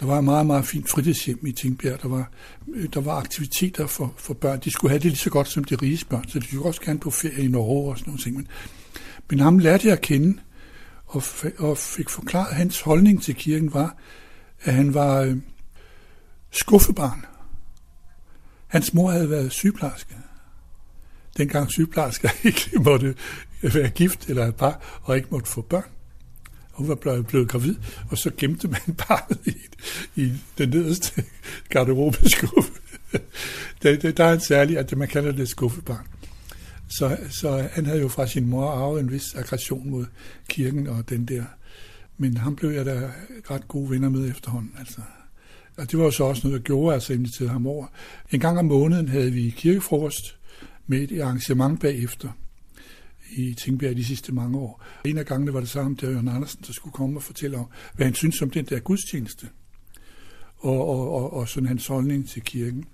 Der 0.00 0.06
var 0.06 0.18
et 0.18 0.24
meget, 0.24 0.46
meget 0.46 0.64
fint 0.64 0.90
fritidshjem 0.90 1.46
i 1.46 1.52
Tingbjerg. 1.52 2.02
Der 2.02 2.08
var, 2.08 2.30
øh, 2.74 2.88
der 2.94 3.00
var 3.00 3.14
aktiviteter 3.14 3.86
for, 3.86 4.14
for 4.16 4.34
børn. 4.34 4.60
De 4.64 4.70
skulle 4.70 4.90
have 4.90 4.98
det 4.98 5.06
lige 5.06 5.16
så 5.16 5.30
godt 5.30 5.48
som 5.48 5.64
de 5.64 5.74
rige 5.74 6.04
børn, 6.08 6.28
så 6.28 6.38
de 6.38 6.46
skulle 6.46 6.64
også 6.64 6.80
gerne 6.80 6.98
på 6.98 7.10
ferie 7.10 7.44
i 7.44 7.48
Norge 7.48 7.90
og 7.90 7.98
sådan 7.98 8.12
noget. 8.12 8.34
Men, 8.34 8.48
men 9.30 9.40
ham 9.40 9.58
lærte 9.58 9.86
jeg 9.86 9.92
at 9.92 10.00
kende, 10.00 10.38
og, 11.08 11.22
og 11.58 11.78
fik 11.78 12.10
forklaret, 12.10 12.48
at 12.48 12.56
hans 12.56 12.80
holdning 12.80 13.22
til 13.22 13.34
kirken 13.34 13.74
var, 13.74 13.96
at 14.62 14.74
han 14.74 14.94
var 14.94 15.20
øh, 15.20 15.36
skuffebarn. 16.50 17.24
Hans 18.66 18.94
mor 18.94 19.10
havde 19.10 19.30
været 19.30 19.52
sygeplejerske. 19.52 20.14
Dengang 21.36 21.70
sygeplejersker 21.70 22.28
ikke 22.44 22.70
måtte 22.74 23.14
være 23.62 23.90
gift 23.90 24.28
eller 24.28 24.46
et 24.46 24.56
par, 24.56 25.00
og 25.02 25.16
ikke 25.16 25.28
måtte 25.30 25.48
få 25.48 25.60
børn. 25.60 25.90
Hun 26.72 26.88
var 26.88 26.94
blevet, 26.94 27.26
blevet 27.26 27.48
gravid, 27.48 27.74
og 28.10 28.18
så 28.18 28.30
gemte 28.36 28.68
man 28.68 28.80
barnet 29.08 29.46
i, 29.46 29.54
i 30.16 30.32
den 30.58 30.68
nederste 30.68 31.24
garderobeskuffe. 31.70 32.72
der, 33.82 33.96
der, 33.96 34.12
der 34.12 34.24
er 34.24 34.32
en 34.32 34.40
særlig, 34.40 34.78
at 34.78 34.96
man 34.96 35.08
kalder 35.08 35.32
det 35.32 35.48
skuffebarn. 35.48 36.06
Så, 36.88 37.16
så 37.30 37.68
han 37.72 37.86
havde 37.86 38.00
jo 38.00 38.08
fra 38.08 38.26
sin 38.26 38.46
mor 38.46 38.70
arvet 38.70 39.00
en 39.00 39.12
vis 39.12 39.34
aggression 39.34 39.90
mod 39.90 40.06
kirken 40.48 40.86
og 40.86 41.08
den 41.08 41.24
der. 41.24 41.44
Men 42.18 42.36
ham 42.36 42.56
blev 42.56 42.70
jeg 42.70 42.86
da 42.86 43.10
ret 43.50 43.68
gode 43.68 43.90
venner 43.90 44.08
med 44.08 44.30
efterhånden. 44.30 44.72
Altså. 44.78 45.00
Og 45.76 45.90
det 45.90 45.98
var 45.98 46.04
jo 46.04 46.10
så 46.10 46.24
også 46.24 46.46
noget, 46.46 46.60
der 46.60 46.64
gjorde, 46.64 46.94
altså 46.94 47.12
inviterede 47.12 47.50
ham 47.50 47.66
over. 47.66 47.86
En 48.30 48.40
gang 48.40 48.58
om 48.58 48.64
måneden 48.64 49.08
havde 49.08 49.32
vi 49.32 49.54
kirkefrokost 49.56 50.38
med 50.86 51.10
et 51.10 51.20
arrangement 51.20 51.80
bagefter 51.80 52.28
i 53.30 53.54
Tingbjerg 53.54 53.96
de 53.96 54.04
sidste 54.04 54.32
mange 54.32 54.58
år. 54.58 54.84
En 55.04 55.18
af 55.18 55.26
gangene 55.26 55.54
var 55.54 55.60
det 55.60 55.68
samme, 55.68 55.96
der 56.00 56.10
Jørgen 56.10 56.28
Andersen, 56.28 56.60
der 56.66 56.72
skulle 56.72 56.92
komme 56.92 57.18
og 57.18 57.22
fortælle 57.22 57.56
om, 57.56 57.66
hvad 57.94 58.06
han 58.06 58.14
synes 58.14 58.42
om 58.42 58.50
den 58.50 58.64
der 58.64 58.78
gudstjeneste. 58.78 59.48
Og, 60.58 60.88
og, 60.88 61.14
og, 61.14 61.32
og 61.32 61.48
sådan 61.48 61.68
hans 61.68 61.86
holdning 61.86 62.28
til 62.28 62.42
kirken. 62.42 62.84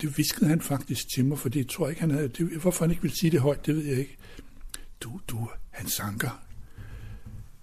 Det 0.00 0.18
viskede 0.18 0.48
han 0.48 0.60
faktisk 0.60 1.08
til 1.14 1.24
mig, 1.24 1.38
for 1.38 1.48
det 1.48 1.68
tror 1.68 1.86
jeg 1.86 1.90
ikke, 1.90 2.00
han 2.00 2.10
havde. 2.10 2.28
Det, 2.28 2.60
hvorfor 2.60 2.84
han 2.84 2.90
ikke 2.90 3.02
ville 3.02 3.16
sige 3.16 3.30
det 3.30 3.40
højt, 3.40 3.66
det 3.66 3.76
ved 3.76 3.84
jeg 3.84 3.98
ikke. 3.98 4.16
Du, 5.00 5.20
du, 5.28 5.50
han 5.70 5.88
sanker. 5.88 6.42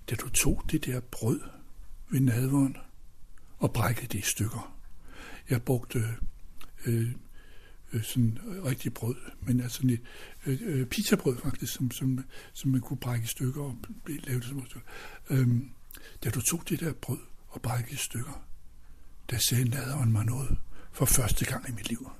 Da 0.10 0.16
du 0.16 0.30
tog 0.30 0.64
det 0.72 0.86
der 0.86 1.00
brød 1.00 1.42
ved 2.10 2.20
nadvånd 2.20 2.76
og 3.58 3.74
brækkede 3.74 4.08
det 4.08 4.20
i 4.20 4.22
stykker. 4.22 4.80
Jeg 5.50 5.62
brugte 5.62 6.00
øh, 6.00 6.06
øh, 6.86 7.12
øh, 7.94 8.04
sådan 8.04 8.40
rigtig 8.66 8.94
brød, 8.94 9.16
men 9.42 9.62
altså 9.62 9.76
sådan 9.76 9.90
et 9.90 10.02
øh, 10.46 10.60
øh, 10.62 10.86
pizzabrød 10.86 11.38
faktisk, 11.44 11.74
som, 11.74 11.92
som, 11.92 12.26
som 12.54 12.72
man 12.72 12.82
kunne 12.82 12.98
brække 12.98 13.24
i 13.24 13.28
stykker 13.28 13.62
og 13.62 13.78
lave 14.08 14.40
det 14.40 14.48
som 14.48 14.66
stykke. 14.66 14.88
Øhm, 15.30 15.70
da 16.24 16.30
du 16.30 16.42
tog 16.42 16.64
det 16.70 16.80
der 16.80 16.94
brød 16.94 17.20
og 17.48 17.62
brækkede 17.62 17.94
i 17.94 17.98
stykker, 17.98 18.46
der 19.30 19.38
sagde 19.38 19.70
nadvånd 19.70 20.12
mig 20.12 20.26
noget 20.26 20.58
for 20.92 21.06
første 21.06 21.46
gang 21.46 21.70
i 21.70 21.72
mit 21.72 21.90
liv. 21.90 22.12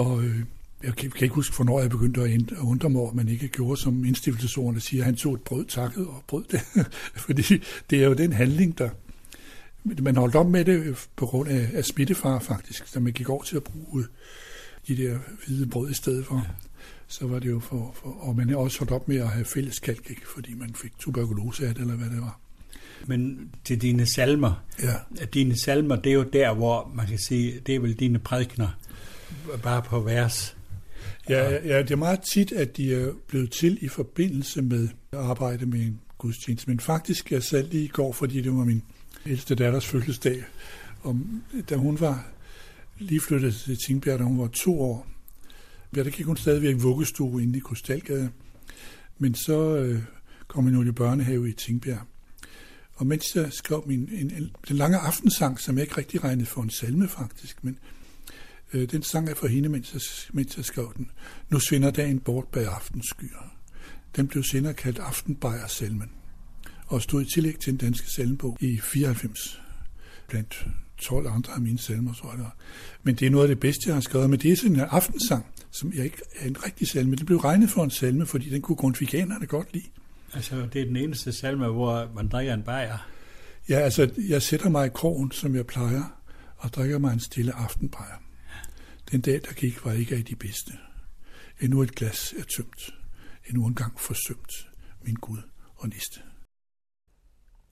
Og 0.00 0.24
øh, 0.24 0.36
jeg 0.82 0.96
kan, 0.96 1.10
kan 1.10 1.22
ikke 1.22 1.34
huske, 1.34 1.56
hvornår 1.56 1.80
jeg 1.80 1.90
begyndte 1.90 2.22
at 2.22 2.58
undre 2.58 2.90
mig 2.90 3.00
over, 3.00 3.10
at 3.10 3.16
man 3.16 3.28
ikke 3.28 3.48
gjorde, 3.48 3.80
som 3.80 4.04
indstiftelsesordene 4.04 4.80
siger, 4.80 5.02
at 5.02 5.04
han 5.04 5.16
tog 5.16 5.34
et 5.34 5.42
brød 5.42 5.64
takket 5.64 6.06
og 6.06 6.24
brød 6.26 6.44
det. 6.50 6.60
Fordi 7.26 7.62
det 7.90 8.02
er 8.02 8.06
jo 8.06 8.12
den 8.12 8.32
handling, 8.32 8.78
der... 8.78 8.90
Man 9.84 10.16
holdt 10.16 10.34
op 10.34 10.46
med 10.46 10.64
det 10.64 11.08
på 11.16 11.26
grund 11.26 11.48
af, 11.48 11.70
af 11.74 11.84
smittefar 11.84 12.38
faktisk, 12.38 12.94
da 12.94 13.00
man 13.00 13.12
gik 13.12 13.28
over 13.28 13.42
til 13.42 13.56
at 13.56 13.62
bruge 13.62 14.04
de 14.88 14.96
der 14.96 15.18
hvide 15.46 15.66
brød 15.66 15.90
i 15.90 15.94
stedet 15.94 16.26
for. 16.26 16.36
Ja. 16.36 16.42
Så 17.08 17.26
var 17.26 17.38
det 17.38 17.50
jo 17.50 17.60
for, 17.60 17.94
for... 18.02 18.08
Og 18.08 18.36
man 18.36 18.50
er 18.50 18.56
også 18.56 18.78
holdt 18.78 18.92
op 18.92 19.08
med 19.08 19.16
at 19.16 19.28
have 19.28 19.44
fælles 19.44 19.78
kalk, 19.78 20.10
ikke? 20.10 20.28
fordi 20.34 20.54
man 20.54 20.74
fik 20.74 20.92
tuberkulose 20.98 21.68
af 21.68 21.74
det, 21.74 21.80
eller 21.80 21.96
hvad 21.96 22.10
det 22.10 22.20
var. 22.20 22.40
Men 23.06 23.50
til 23.64 23.82
dine 23.82 24.06
salmer, 24.06 24.64
ja. 24.82 25.24
dine 25.34 25.58
salmer, 25.58 25.96
det 25.96 26.10
er 26.10 26.14
jo 26.14 26.22
der, 26.22 26.54
hvor 26.54 26.92
man 26.94 27.06
kan 27.06 27.18
sige, 27.18 27.60
det 27.66 27.74
er 27.74 27.80
vel 27.80 27.94
dine 27.94 28.18
prædikner, 28.18 28.68
bare 29.62 29.82
på 29.82 30.00
vers. 30.00 30.56
Ja, 31.28 31.50
ja, 31.50 31.82
det 31.82 31.90
er 31.90 31.96
meget 31.96 32.20
tit, 32.32 32.52
at 32.52 32.76
de 32.76 32.94
er 32.94 33.12
blevet 33.28 33.50
til 33.50 33.78
i 33.80 33.88
forbindelse 33.88 34.62
med 34.62 34.88
at 35.12 35.18
arbejde 35.18 35.66
med 35.66 35.80
en 35.80 36.00
gudstjeneste. 36.18 36.70
Men 36.70 36.80
faktisk, 36.80 37.32
jeg 37.32 37.42
selv 37.42 37.70
lige 37.70 37.84
i 37.84 37.88
går, 37.88 38.12
fordi 38.12 38.40
det 38.40 38.52
var 38.52 38.64
min 38.64 38.82
ældste 39.26 39.54
datters 39.54 39.86
fødselsdag, 39.86 40.44
og 41.02 41.16
da 41.70 41.76
hun 41.76 42.00
var 42.00 42.26
lige 42.98 43.20
flyttet 43.20 43.54
til 43.54 43.78
Tingbjerg, 43.86 44.18
da 44.18 44.24
hun 44.24 44.38
var 44.38 44.48
to 44.48 44.80
år, 44.80 45.06
ja, 45.96 46.04
der 46.04 46.10
gik 46.10 46.26
hun 46.26 46.36
stadigvæk 46.36 46.74
vuggestue 46.78 47.42
inde 47.42 47.58
i 47.58 47.60
Krystalgade. 47.60 48.30
Men 49.18 49.34
så 49.34 49.76
øh, 49.76 50.02
kom 50.48 50.64
hun 50.64 50.74
jo 50.74 50.82
i 50.82 50.92
børnehave 50.92 51.48
i 51.48 51.52
Tingbjerg. 51.52 52.00
Og 52.94 53.06
mens 53.06 53.36
jeg 53.36 53.52
skrev 53.52 53.84
min, 53.86 54.08
en, 54.12 54.30
en, 54.30 54.50
den 54.68 54.76
lange 54.76 54.98
aftensang, 54.98 55.60
som 55.60 55.76
jeg 55.76 55.82
ikke 55.82 55.98
rigtig 55.98 56.24
regnede 56.24 56.46
for 56.46 56.62
en 56.62 56.70
salme 56.70 57.08
faktisk, 57.08 57.64
men 57.64 57.78
Øh, 58.74 58.90
den 58.90 59.02
sang 59.02 59.28
er 59.28 59.34
for 59.34 59.46
hende, 59.46 59.68
mens 59.68 59.94
jeg, 59.94 60.00
mens 60.32 60.56
jeg 60.56 60.64
skrev 60.64 60.92
den. 60.96 61.10
Nu 61.50 61.58
svinder 61.58 61.90
dagen 61.90 62.20
bort 62.20 62.48
bag 62.48 62.66
aftenskyer. 62.66 63.56
Den 64.16 64.28
blev 64.28 64.42
senere 64.42 64.74
kaldt 64.74 64.98
Aftenbejer-salmen, 64.98 66.10
og 66.86 67.02
stod 67.02 67.22
i 67.22 67.24
tillæg 67.34 67.58
til 67.58 67.70
den 67.70 67.78
danske 67.78 68.10
salmbog 68.10 68.56
i 68.60 68.78
94, 68.78 69.62
blandt 70.28 70.66
12 70.98 71.26
andre 71.26 71.52
af 71.52 71.60
mine 71.60 71.78
salmer, 71.78 72.14
tror 72.14 72.32
jeg. 72.32 72.50
Men 73.02 73.14
det 73.14 73.26
er 73.26 73.30
noget 73.30 73.44
af 73.44 73.48
det 73.48 73.60
bedste, 73.60 73.82
jeg 73.86 73.94
har 73.94 74.00
skrevet. 74.00 74.30
Men 74.30 74.40
det 74.40 74.52
er 74.52 74.56
sådan 74.56 74.74
en 74.74 74.80
aftensang, 74.80 75.46
som 75.70 75.92
jeg 75.92 76.04
ikke 76.04 76.22
er 76.36 76.46
en 76.46 76.64
rigtig 76.66 76.88
salme. 76.88 77.16
Den 77.16 77.26
blev 77.26 77.38
regnet 77.38 77.70
for 77.70 77.84
en 77.84 77.90
salme, 77.90 78.26
fordi 78.26 78.50
den 78.50 78.62
kunne 78.62 78.76
grundviganerne 78.76 79.46
godt 79.46 79.72
lide. 79.72 79.86
Altså, 80.34 80.68
det 80.72 80.82
er 80.82 80.86
den 80.86 80.96
eneste 80.96 81.32
salme, 81.32 81.68
hvor 81.68 82.12
man 82.14 82.28
drikker 82.28 82.54
en 82.54 82.62
bajer? 82.62 83.08
Ja, 83.68 83.78
altså, 83.78 84.10
jeg 84.28 84.42
sætter 84.42 84.68
mig 84.68 84.86
i 84.86 84.90
krogen, 84.94 85.30
som 85.30 85.54
jeg 85.54 85.66
plejer, 85.66 86.20
og 86.56 86.70
drikker 86.70 86.98
mig 86.98 87.12
en 87.12 87.20
stille 87.20 87.52
aftenbajer. 87.52 88.29
Den 89.12 89.20
dag, 89.20 89.40
der 89.42 89.52
gik, 89.52 89.84
var 89.84 89.92
ikke 89.92 90.16
af 90.16 90.24
de 90.24 90.36
bedste. 90.36 90.72
Endnu 91.60 91.82
et 91.82 91.94
glas 91.94 92.32
er 92.32 92.42
tømt. 92.42 92.94
Endnu 93.48 93.66
en 93.66 93.74
gang 93.74 94.00
forsømt. 94.00 94.68
Min 95.02 95.14
Gud 95.14 95.42
og 95.76 95.88
næste. 95.88 96.20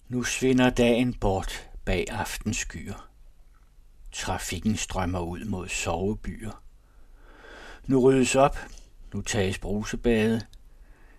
Nu 0.08 0.22
svinder 0.22 0.70
dagen 0.70 1.14
bort 1.14 1.70
bag 1.84 2.10
aftenskyer. 2.10 3.10
Trafikken 4.12 4.76
strømmer 4.76 5.20
ud 5.20 5.44
mod 5.44 5.68
sovebyer. 5.68 6.62
Nu 7.86 8.00
ryddes 8.00 8.34
op, 8.34 8.58
nu 9.14 9.20
tages 9.20 9.58
brusebade. 9.58 10.40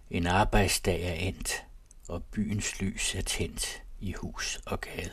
En 0.10 0.28
arbejdsdag 0.28 1.04
er 1.04 1.14
endt, 1.14 1.64
og 2.08 2.24
byens 2.24 2.82
lys 2.82 3.16
er 3.16 3.22
tændt 3.22 3.84
i 4.00 4.14
hus 4.14 4.60
og 4.66 4.82
gade. 4.82 5.12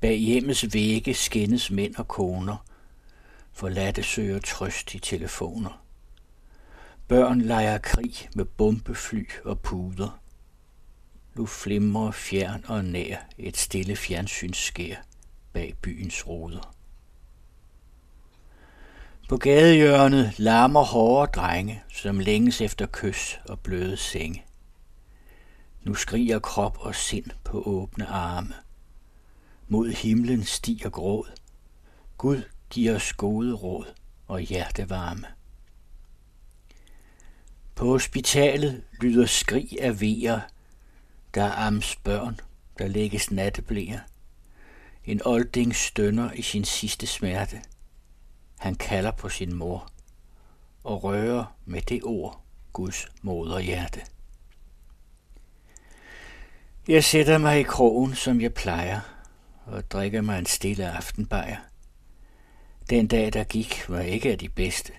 Bag 0.00 0.16
hjemmets 0.16 0.74
vægge 0.74 1.14
skændes 1.14 1.70
mænd 1.70 1.94
og 1.96 2.08
koner, 2.08 2.69
Forladte 3.60 4.02
søger 4.02 4.38
trøst 4.38 4.94
i 4.94 4.98
telefoner. 4.98 5.84
Børn 7.08 7.40
leger 7.40 7.78
krig 7.78 8.28
med 8.34 8.44
bombefly 8.44 9.28
og 9.44 9.60
puder. 9.60 10.20
Nu 11.34 11.46
flimrer 11.46 12.10
fjern 12.10 12.64
og 12.68 12.84
nær 12.84 13.16
et 13.38 13.56
stille 13.56 13.96
fjernsynsskær 13.96 14.96
bag 15.52 15.74
byens 15.82 16.26
ruder. 16.26 16.74
På 19.28 19.36
gadehjørnet 19.36 20.38
larmer 20.38 20.84
hårde 20.84 21.32
drenge, 21.32 21.82
som 21.92 22.18
længes 22.18 22.60
efter 22.60 22.86
kys 22.92 23.40
og 23.48 23.60
bløde 23.60 23.96
senge. 23.96 24.44
Nu 25.82 25.94
skriger 25.94 26.38
krop 26.38 26.78
og 26.80 26.94
sind 26.94 27.30
på 27.44 27.62
åbne 27.62 28.06
arme. 28.06 28.54
Mod 29.68 29.90
himlen 29.90 30.44
stiger 30.44 30.90
gråd. 30.90 31.26
Gud 32.18 32.42
giv 32.70 32.94
os 32.94 33.12
gode 33.12 33.54
råd 33.54 33.94
og 34.26 34.40
hjertevarme. 34.40 35.26
På 37.74 37.84
hospitalet 37.84 38.82
lyder 39.00 39.26
skrig 39.26 39.82
af 39.82 40.00
vejer, 40.00 40.40
der 41.34 41.42
er 41.42 41.66
ams 41.66 41.96
børn, 41.96 42.40
der 42.78 42.88
lægges 42.88 43.30
natteblæer. 43.30 44.00
En 45.04 45.20
olding 45.24 45.76
stønner 45.76 46.32
i 46.32 46.42
sin 46.42 46.64
sidste 46.64 47.06
smerte. 47.06 47.60
Han 48.58 48.74
kalder 48.74 49.10
på 49.10 49.28
sin 49.28 49.54
mor 49.54 49.90
og 50.84 51.04
rører 51.04 51.56
med 51.64 51.82
det 51.82 52.00
ord 52.04 52.42
Guds 52.72 53.06
moderhjerte. 53.22 54.00
Jeg 56.88 57.04
sætter 57.04 57.38
mig 57.38 57.60
i 57.60 57.62
krogen, 57.62 58.14
som 58.14 58.40
jeg 58.40 58.54
plejer, 58.54 59.00
og 59.66 59.90
drikker 59.90 60.20
mig 60.20 60.38
en 60.38 60.46
stille 60.46 60.90
aftenbajer. 60.90 61.56
Den 62.90 63.06
dag, 63.06 63.32
der 63.32 63.44
gik, 63.44 63.84
var 63.88 64.00
ikke 64.00 64.30
af 64.30 64.38
de 64.38 64.48
bedste. 64.48 64.92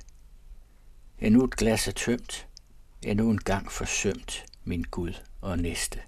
Endnu 1.19 1.43
et 1.43 1.55
glas 1.55 1.87
er 1.87 1.91
tømt, 1.91 2.47
endnu 3.03 3.29
en 3.29 3.37
gang 3.37 3.71
forsømt, 3.71 4.45
min 4.63 4.85
Gud 4.91 5.13
og 5.41 5.59
næste. 5.59 5.99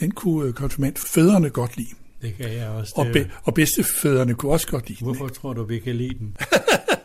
Den 0.00 0.10
kunne 0.10 0.48
øh, 0.48 0.54
konfirmandfædrene 0.54 1.50
godt 1.50 1.76
lide. 1.76 1.88
Det 2.22 2.34
kan 2.34 2.52
jeg 2.52 2.68
også. 2.68 2.94
Og, 2.96 3.06
be, 3.12 3.30
og 3.42 3.54
bedstefædrene 3.54 4.34
kunne 4.34 4.52
også 4.52 4.66
godt 4.66 4.88
lide 4.88 5.04
Hvorfor 5.04 5.26
den. 5.26 5.34
tror 5.34 5.52
du, 5.52 5.64
vi 5.64 5.78
kan 5.78 5.96
lide 5.96 6.18
den? 6.18 6.36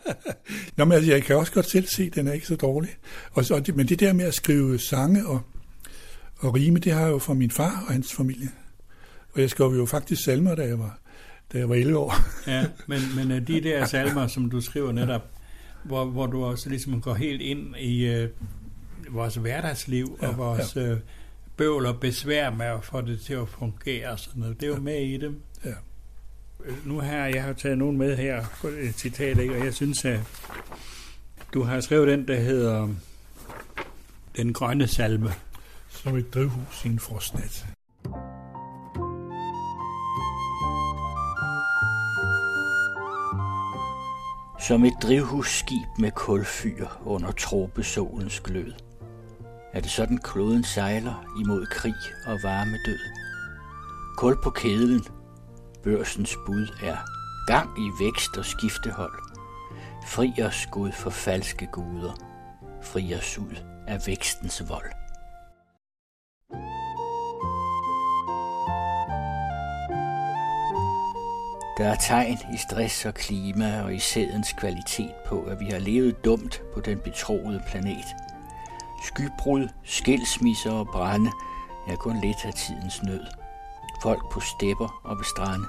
Nå, 0.77 0.85
men 0.85 0.91
altså, 0.91 1.11
jeg 1.11 1.23
kan 1.23 1.35
også 1.35 1.51
godt 1.51 1.69
selv 1.69 1.87
se, 1.87 2.03
at 2.03 2.15
den 2.15 2.27
er 2.27 2.33
ikke 2.33 2.47
så 2.47 2.55
dårlig. 2.55 2.89
Og, 3.31 3.45
så, 3.45 3.71
men 3.75 3.87
det 3.87 3.99
der 3.99 4.13
med 4.13 4.25
at 4.25 4.33
skrive 4.33 4.79
sange 4.79 5.27
og, 5.27 5.41
og 6.37 6.55
rime, 6.55 6.79
det 6.79 6.93
har 6.93 7.01
jeg 7.01 7.09
jo 7.09 7.19
fra 7.19 7.33
min 7.33 7.51
far 7.51 7.83
og 7.87 7.93
hans 7.93 8.13
familie. 8.13 8.49
Og 9.33 9.41
jeg 9.41 9.49
skrev 9.49 9.67
jo 9.67 9.85
faktisk 9.85 10.23
salmer, 10.23 10.55
da 10.55 10.63
jeg 10.63 10.79
var 10.79 10.99
da 11.53 11.57
jeg 11.57 11.69
var 11.69 11.75
11 11.75 11.97
år. 11.97 12.13
ja, 12.47 12.65
men, 12.87 12.99
men 13.15 13.31
øh, 13.31 13.47
de 13.47 13.61
der 13.61 13.85
salmer, 13.85 14.27
som 14.27 14.49
du 14.49 14.61
skriver 14.61 14.91
netop, 14.91 15.21
hvor, 15.83 16.05
hvor 16.05 16.25
du 16.25 16.45
også 16.45 16.69
ligesom 16.69 17.01
går 17.01 17.13
helt 17.13 17.41
ind 17.41 17.75
i 17.75 18.23
uh, 18.23 18.29
vores 19.09 19.35
hverdagsliv 19.35 20.19
ja, 20.21 20.27
og 20.27 20.37
vores 20.37 20.75
ja. 20.75 20.91
uh, 20.91 20.99
bøvl 21.57 21.85
og 21.85 21.99
besvær 21.99 22.49
med 22.49 22.65
at 22.65 22.83
få 22.83 23.01
det 23.01 23.19
til 23.21 23.33
at 23.33 23.49
fungere 23.49 24.09
og 24.09 24.19
sådan 24.19 24.39
noget. 24.39 24.59
Det 24.59 24.63
er 24.65 24.67
jo 24.67 24.73
ja. 24.73 24.79
med 24.81 25.01
i 25.01 25.17
dem. 25.17 25.41
Ja. 25.65 25.73
Nu 26.85 26.99
her, 26.99 27.25
jeg 27.25 27.43
har 27.43 27.53
taget 27.53 27.77
nogen 27.77 27.97
med 27.97 28.17
her, 28.17 28.45
et 28.81 28.95
citat, 28.95 29.37
ikke? 29.37 29.55
og 29.55 29.65
jeg 29.65 29.73
synes, 29.73 30.05
at 30.05 30.19
du 31.53 31.63
har 31.63 31.81
skrevet 31.81 32.07
den, 32.07 32.27
der 32.27 32.39
hedder 32.39 32.89
Den 34.35 34.53
grønne 34.53 34.87
salme. 34.87 35.33
Som 35.89 36.15
et 36.15 36.33
drivhus 36.33 36.85
i 36.85 36.87
en 36.87 36.99
frostnat. 36.99 37.76
Som 44.67 44.85
et 44.85 44.93
drivhusskib 45.01 45.87
med 45.99 46.11
kulfyr 46.11 46.87
under 47.05 47.31
tropesolens 47.31 48.39
glød. 48.39 48.73
Er 49.73 49.81
det 49.81 49.91
sådan 49.91 50.17
kloden 50.17 50.63
sejler 50.63 51.25
imod 51.41 51.65
krig 51.65 51.95
og 52.25 52.39
varme 52.43 52.77
død? 52.85 52.99
Kul 54.17 54.41
på 54.43 54.49
kedlen. 54.49 55.03
Børsens 55.83 56.37
bud 56.45 56.67
er 56.83 56.97
gang 57.47 57.69
i 57.79 58.03
vækst 58.03 58.37
og 58.37 58.45
skiftehold. 58.45 59.19
Fri 60.07 60.33
os 60.43 60.67
Gud 60.71 60.91
for 60.91 61.09
falske 61.09 61.67
guder. 61.71 62.13
Fri 62.83 63.13
os 63.13 63.37
ud 63.37 63.55
af 63.87 64.07
vækstens 64.07 64.69
vold. 64.69 65.06
Der 71.77 71.87
er 71.87 71.95
tegn 71.95 72.37
i 72.53 72.57
stress 72.57 73.05
og 73.05 73.13
klima 73.13 73.83
og 73.83 73.95
i 73.95 73.99
sædens 73.99 74.53
kvalitet 74.53 75.13
på, 75.25 75.41
at 75.43 75.59
vi 75.59 75.65
har 75.65 75.79
levet 75.79 76.25
dumt 76.25 76.61
på 76.73 76.79
den 76.79 76.99
betroede 76.99 77.63
planet. 77.67 78.05
Skybrud, 79.03 79.67
skilsmisser 79.83 80.71
og 80.71 80.87
brænde 80.87 81.31
er 81.87 81.95
kun 81.95 82.21
lidt 82.21 82.45
af 82.45 82.53
tidens 82.53 83.03
nød. 83.03 83.25
Folk 84.01 84.31
på 84.31 84.39
stepper 84.39 85.01
og 85.03 85.17
ved 85.17 85.25
strande 85.25 85.65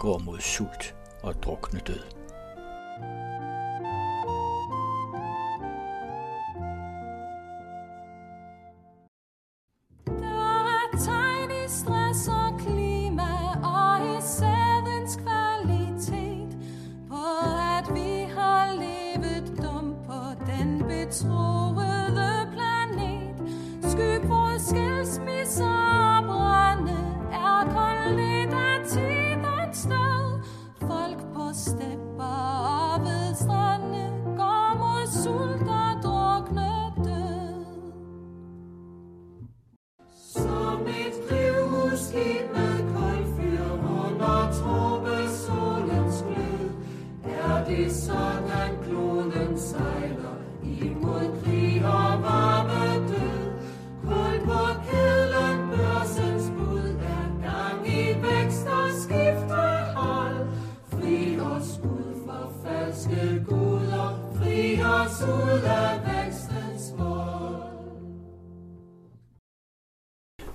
går 0.00 0.18
mod 0.18 0.40
sult 0.40 0.94
og 1.22 1.42
drukne 1.42 1.80
død. 1.80 2.02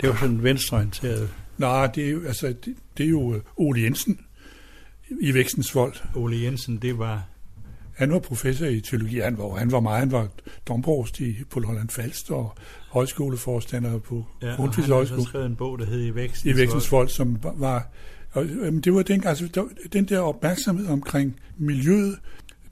Det 0.02 0.10
var 0.10 0.16
sådan 0.16 0.44
venstreorienteret. 0.44 1.30
Nej, 1.58 1.88
det 1.88 2.06
er 2.06 2.10
jo, 2.10 2.26
altså, 2.26 2.48
det, 2.48 2.76
det 2.98 3.06
er 3.06 3.10
jo 3.10 3.36
øh, 3.36 3.42
Ole 3.56 3.82
Jensen 3.82 4.20
i 5.22 5.34
Vækstens 5.34 5.76
Vold. 5.76 5.94
Ole 6.16 6.42
Jensen, 6.42 6.78
det 6.78 6.98
var... 7.00 7.24
Han 7.96 8.12
var 8.12 8.20
professor 8.20 8.66
i 8.66 8.82
teologi. 8.82 9.20
Han 9.20 9.38
var, 9.38 9.56
han 9.56 9.72
var 9.72 9.80
meget, 9.80 10.00
han 10.00 10.12
var 10.12 10.28
domprost 10.68 11.20
i, 11.20 11.36
på 11.50 11.62
Holland 11.62 11.90
Falst 11.90 12.32
og 12.32 12.56
højskoleforstander 12.90 14.00
på 14.00 14.26
ja, 14.42 14.56
Grundtvigs 14.56 14.88
Højskole. 14.88 15.22
Han 15.22 15.26
skrevet 15.26 15.46
en 15.46 15.56
bog, 15.56 15.80
der 15.80 15.86
hed 15.86 16.06
I 16.06 16.16
Vækstens, 16.16 16.56
I 16.56 16.58
Vækstens 16.58 16.92
Vold, 16.92 17.10
som 17.10 17.38
var... 17.56 17.88
Og, 18.32 18.46
jamen, 18.48 18.82
det 18.82 18.94
var 18.94 19.04
den, 19.04 19.28
altså, 19.28 19.68
den 19.94 20.06
der 20.06 20.20
opmærksomhed 20.20 20.88
omkring 20.88 21.40
miljøet, 21.58 22.20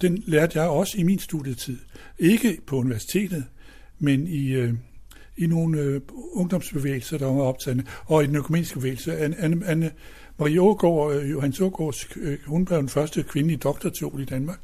den 0.02 0.24
lærte 0.26 0.60
jeg 0.60 0.70
også 0.70 0.98
i 0.98 1.04
min 1.04 1.20
studietid. 1.20 1.78
Ikke 2.20 2.58
på 2.68 2.76
universitetet, 2.76 3.46
men 4.00 4.28
i, 4.28 4.52
øh, 4.52 4.74
i 5.38 5.48
nogle 5.48 5.80
øh, 5.80 6.02
ungdomsbevægelser, 6.34 7.18
der 7.18 7.26
var 7.26 7.42
optagende, 7.42 7.84
og 8.06 8.24
i 8.24 8.28
den 8.28 8.36
økumeniske 8.36 8.76
bevægelse. 8.76 9.18
Anne, 9.18 9.36
Anne, 9.40 9.66
Anne 9.66 9.92
Marie 10.38 10.62
Ågaard, 10.62 11.16
øh, 11.16 11.32
Johannes 11.32 11.62
Ågaards, 11.62 12.08
øh, 12.16 12.38
hun 12.46 12.66
blev 12.66 12.78
den 12.78 12.90
første 12.90 13.24
kvindelige 13.24 13.58
doktorteol 13.58 14.22
i 14.22 14.26
Danmark. 14.26 14.60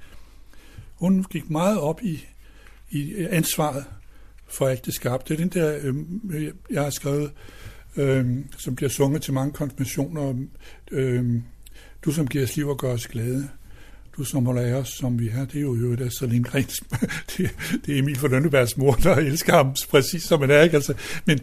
Hun 0.96 1.24
gik 1.24 1.50
meget 1.50 1.80
op 1.80 2.03
i, 2.03 2.25
i 2.92 3.12
øh, 3.12 3.27
ansvaret 3.32 3.86
for 4.48 4.68
alt 4.68 4.86
det 4.86 4.94
skabte. 4.94 5.38
Den 5.38 5.50
der, 5.50 5.80
øh, 5.84 5.96
jeg 6.70 6.84
har 6.84 6.89
skrevet, 6.89 7.32
øh, 7.98 8.25
som 8.58 8.75
bliver 8.75 8.89
sunget 8.89 9.22
til 9.22 9.34
mange 9.34 9.53
konfirmationer, 9.53 10.46
øh, 10.92 11.42
du 12.06 12.12
som 12.12 12.27
giver 12.27 12.44
os 12.44 12.56
liv 12.56 12.68
og 12.68 12.77
gør 12.77 12.94
os 12.94 13.08
glade 13.08 13.50
du 14.17 14.24
som 14.24 14.46
holder 14.46 14.62
af 14.62 14.74
os, 14.74 14.89
som 14.89 15.20
vi 15.20 15.29
er, 15.29 15.46
det 15.46 15.55
er 15.55 15.62
jo 15.62 15.75
jo 15.75 15.96
der 15.96 16.10
så 16.10 16.25
Lindgrens, 16.25 16.84
det, 17.38 17.55
det 17.86 17.96
er 17.96 18.00
Emil 18.00 18.17
for 18.17 18.27
Lønnebergs 18.27 18.77
mor, 18.77 18.93
der 18.93 19.15
elsker 19.15 19.53
ham 19.53 19.75
præcis 19.89 20.24
som 20.24 20.42
han 20.42 20.51
er, 20.51 20.61
ikke? 20.61 20.75
Altså, 20.75 20.94
men, 21.25 21.40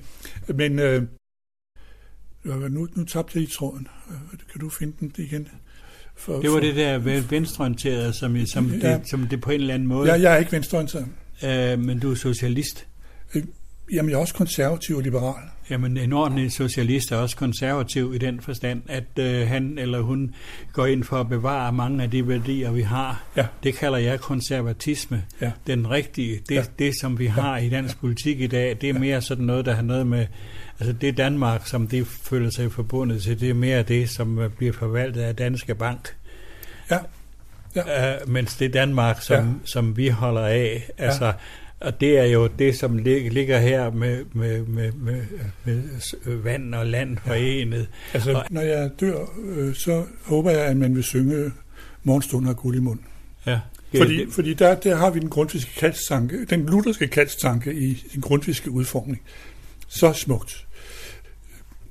men 0.54 0.78
øh, 0.78 1.02
nu, 2.44 2.88
nu 2.94 3.04
tabte 3.04 3.38
jeg 3.38 3.42
i 3.42 3.52
tråden. 3.52 3.88
Kan 4.52 4.60
du 4.60 4.68
finde 4.68 4.96
den 5.00 5.12
igen? 5.18 5.48
For, 6.16 6.40
det 6.40 6.50
var 6.50 6.56
for, 6.56 6.60
det 6.60 6.76
der 6.76 6.98
venstreorienterede, 7.20 8.12
som, 8.12 8.46
som, 8.46 8.70
ja, 8.70 8.98
det, 8.98 9.08
som 9.08 9.26
det 9.26 9.40
på 9.40 9.50
en 9.50 9.60
eller 9.60 9.74
anden 9.74 9.88
måde... 9.88 10.12
Ja, 10.12 10.20
jeg 10.20 10.32
er 10.32 10.36
ikke 10.36 10.52
venstreorienteret. 10.52 11.06
Øh, 11.44 11.78
men 11.78 11.98
du 11.98 12.10
er 12.10 12.14
socialist. 12.14 12.86
Jamen, 13.92 14.10
jeg 14.10 14.16
er 14.16 14.20
også 14.20 14.34
konservativ 14.34 14.96
og 14.96 15.02
liberal. 15.02 15.42
Jamen, 15.70 15.96
en 15.96 16.12
ordentlig 16.12 16.52
socialist 16.52 17.12
er 17.12 17.16
også 17.16 17.36
konservativ 17.36 18.12
i 18.14 18.18
den 18.18 18.40
forstand, 18.40 18.82
at 18.88 19.18
øh, 19.18 19.48
han 19.48 19.78
eller 19.78 20.00
hun 20.00 20.34
går 20.72 20.86
ind 20.86 21.04
for 21.04 21.16
at 21.16 21.28
bevare 21.28 21.72
mange 21.72 22.02
af 22.02 22.10
de 22.10 22.28
værdier, 22.28 22.70
vi 22.70 22.82
har. 22.82 23.24
Ja. 23.36 23.46
Det 23.62 23.74
kalder 23.74 23.98
jeg 23.98 24.20
konservatisme. 24.20 25.24
Ja. 25.40 25.52
Den 25.66 25.90
rigtige, 25.90 26.40
det, 26.48 26.54
ja. 26.54 26.64
det 26.78 26.94
som 27.00 27.18
vi 27.18 27.26
har 27.26 27.56
ja. 27.56 27.64
i 27.64 27.68
dansk 27.68 28.00
politik 28.00 28.40
i 28.40 28.46
dag, 28.46 28.78
det 28.80 28.88
er 28.88 28.98
mere 28.98 29.22
sådan 29.22 29.44
noget, 29.44 29.66
der 29.66 29.74
har 29.74 29.82
noget 29.82 30.06
med, 30.06 30.26
altså 30.80 30.92
det 30.92 31.16
Danmark, 31.16 31.66
som 31.66 31.86
det 31.86 32.06
føler 32.06 32.50
sig 32.50 32.72
forbundet 32.72 33.22
til, 33.22 33.40
det 33.40 33.50
er 33.50 33.54
mere 33.54 33.82
det, 33.82 34.10
som 34.10 34.38
øh, 34.38 34.50
bliver 34.50 34.72
forvaltet 34.72 35.20
af 35.20 35.36
Danske 35.36 35.74
Bank. 35.74 36.14
Ja. 36.90 36.98
Ja. 37.76 38.22
Uh, 38.22 38.28
mens 38.28 38.56
det 38.56 38.72
Danmark, 38.72 39.22
som, 39.22 39.36
ja. 39.36 39.52
som 39.64 39.96
vi 39.96 40.08
holder 40.08 40.46
af, 40.46 40.90
altså 40.98 41.24
ja 41.24 41.32
og 41.80 42.00
det 42.00 42.18
er 42.18 42.24
jo 42.24 42.46
det, 42.46 42.76
som 42.76 42.98
ligger 42.98 43.58
her 43.58 43.90
med, 43.90 44.24
med, 44.32 44.62
med, 44.62 44.92
med, 44.92 45.22
med 45.64 45.82
vand 46.36 46.74
og 46.74 46.86
land 46.86 47.18
forenet. 47.26 47.78
Ja. 47.80 48.14
Altså, 48.14 48.32
og, 48.32 48.44
når 48.50 48.60
jeg 48.60 48.90
dør, 49.00 49.24
øh, 49.44 49.74
så 49.74 50.04
håber 50.24 50.50
jeg, 50.50 50.60
at 50.60 50.76
man 50.76 50.94
vil 50.94 51.04
synge 51.04 51.52
Morgenstund 52.02 52.48
og 52.48 52.56
guld 52.56 52.76
i 52.76 52.80
mund. 52.80 52.98
Ja. 53.46 53.60
Fordi, 53.96 54.24
det. 54.24 54.32
fordi 54.32 54.54
der, 54.54 54.74
der 54.74 54.96
har 54.96 55.10
vi 55.10 55.20
den 55.20 55.30
grundviske 55.30 55.70
kaldstanke, 55.76 56.44
den 56.44 56.66
lutherske 56.66 57.06
kaldstanke 57.06 57.74
i 57.74 58.04
den 58.14 58.20
grundviske 58.20 58.70
udformning. 58.70 59.22
Så 59.88 60.12
smukt. 60.12 60.66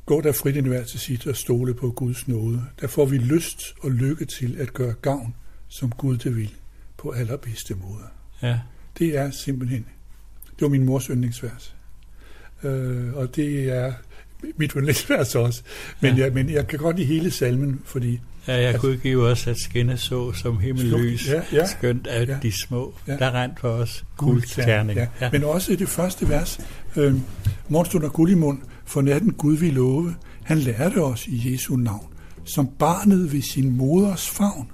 Gå 0.05 0.21
der 0.21 0.31
frit 0.31 0.55
ind 0.55 0.67
hver 0.67 0.83
til 0.83 0.99
sit 0.99 1.27
og 1.27 1.35
stole 1.35 1.73
på 1.73 1.91
Guds 1.91 2.27
nåde. 2.27 2.65
Der 2.81 2.87
får 2.87 3.05
vi 3.05 3.17
lyst 3.17 3.61
og 3.81 3.91
lykke 3.91 4.25
til 4.25 4.55
at 4.59 4.73
gøre 4.73 4.93
gavn, 4.93 5.35
som 5.67 5.91
Gud 5.91 6.17
det 6.17 6.35
vil, 6.35 6.53
på 6.97 7.09
allerbedste 7.11 7.75
måde. 7.75 8.03
Ja. 8.41 8.59
Det 8.99 9.17
er 9.17 9.31
simpelthen, 9.31 9.85
det 10.43 10.61
var 10.61 10.67
min 10.67 10.85
mors 10.85 11.05
yndlingsvers. 11.05 11.75
Øh, 12.63 13.13
og 13.13 13.35
det 13.35 13.69
er 13.69 13.93
mit 14.57 14.71
yndlingsvers 14.71 15.35
også. 15.35 15.61
Men, 16.01 16.15
ja. 16.15 16.23
jeg, 16.23 16.33
men 16.33 16.49
jeg 16.49 16.67
kan 16.67 16.79
godt 16.79 16.95
lide 16.95 17.07
hele 17.07 17.31
salmen, 17.31 17.81
fordi... 17.85 18.19
Ja, 18.47 18.53
jeg 18.53 18.63
altså, 18.63 18.81
kunne 18.81 18.97
give 18.97 19.27
også, 19.27 19.49
at 19.49 19.57
skinne 19.59 19.97
så 19.97 20.33
som 20.33 20.59
himmellys, 20.59 21.27
ja, 21.27 21.41
ja, 21.53 21.65
skønt 21.65 22.07
af 22.07 22.27
ja, 22.27 22.37
de 22.41 22.51
små. 22.67 22.93
Ja. 23.07 23.17
Der 23.17 23.31
rent 23.31 23.59
for 23.59 23.69
os 23.69 24.05
guldterning. 24.17 24.99
Ja. 24.99 25.07
Ja. 25.21 25.29
Men 25.31 25.43
også 25.43 25.73
i 25.73 25.75
det 25.75 25.89
første 25.89 26.29
vers, 26.29 26.59
øh, 26.95 27.15
Morgenstund 27.69 28.03
og 28.03 28.13
guld 28.13 28.31
i 28.31 28.35
mund, 28.35 28.59
for 28.85 29.01
natten 29.01 29.33
Gud 29.33 29.57
vil 29.57 29.73
love, 29.73 30.15
han 30.43 30.57
lærte 30.57 31.03
os 31.03 31.27
i 31.27 31.53
Jesu 31.53 31.75
navn, 31.75 32.13
som 32.45 32.69
barnet 32.79 33.33
ved 33.33 33.41
sin 33.41 33.77
moders 33.77 34.29
favn. 34.29 34.71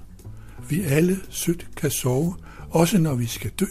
Vi 0.68 0.82
alle 0.82 1.16
sødt 1.30 1.66
kan 1.76 1.90
sove, 1.90 2.34
også 2.70 2.98
når 2.98 3.14
vi 3.14 3.26
skal 3.26 3.50
dø. 3.50 3.66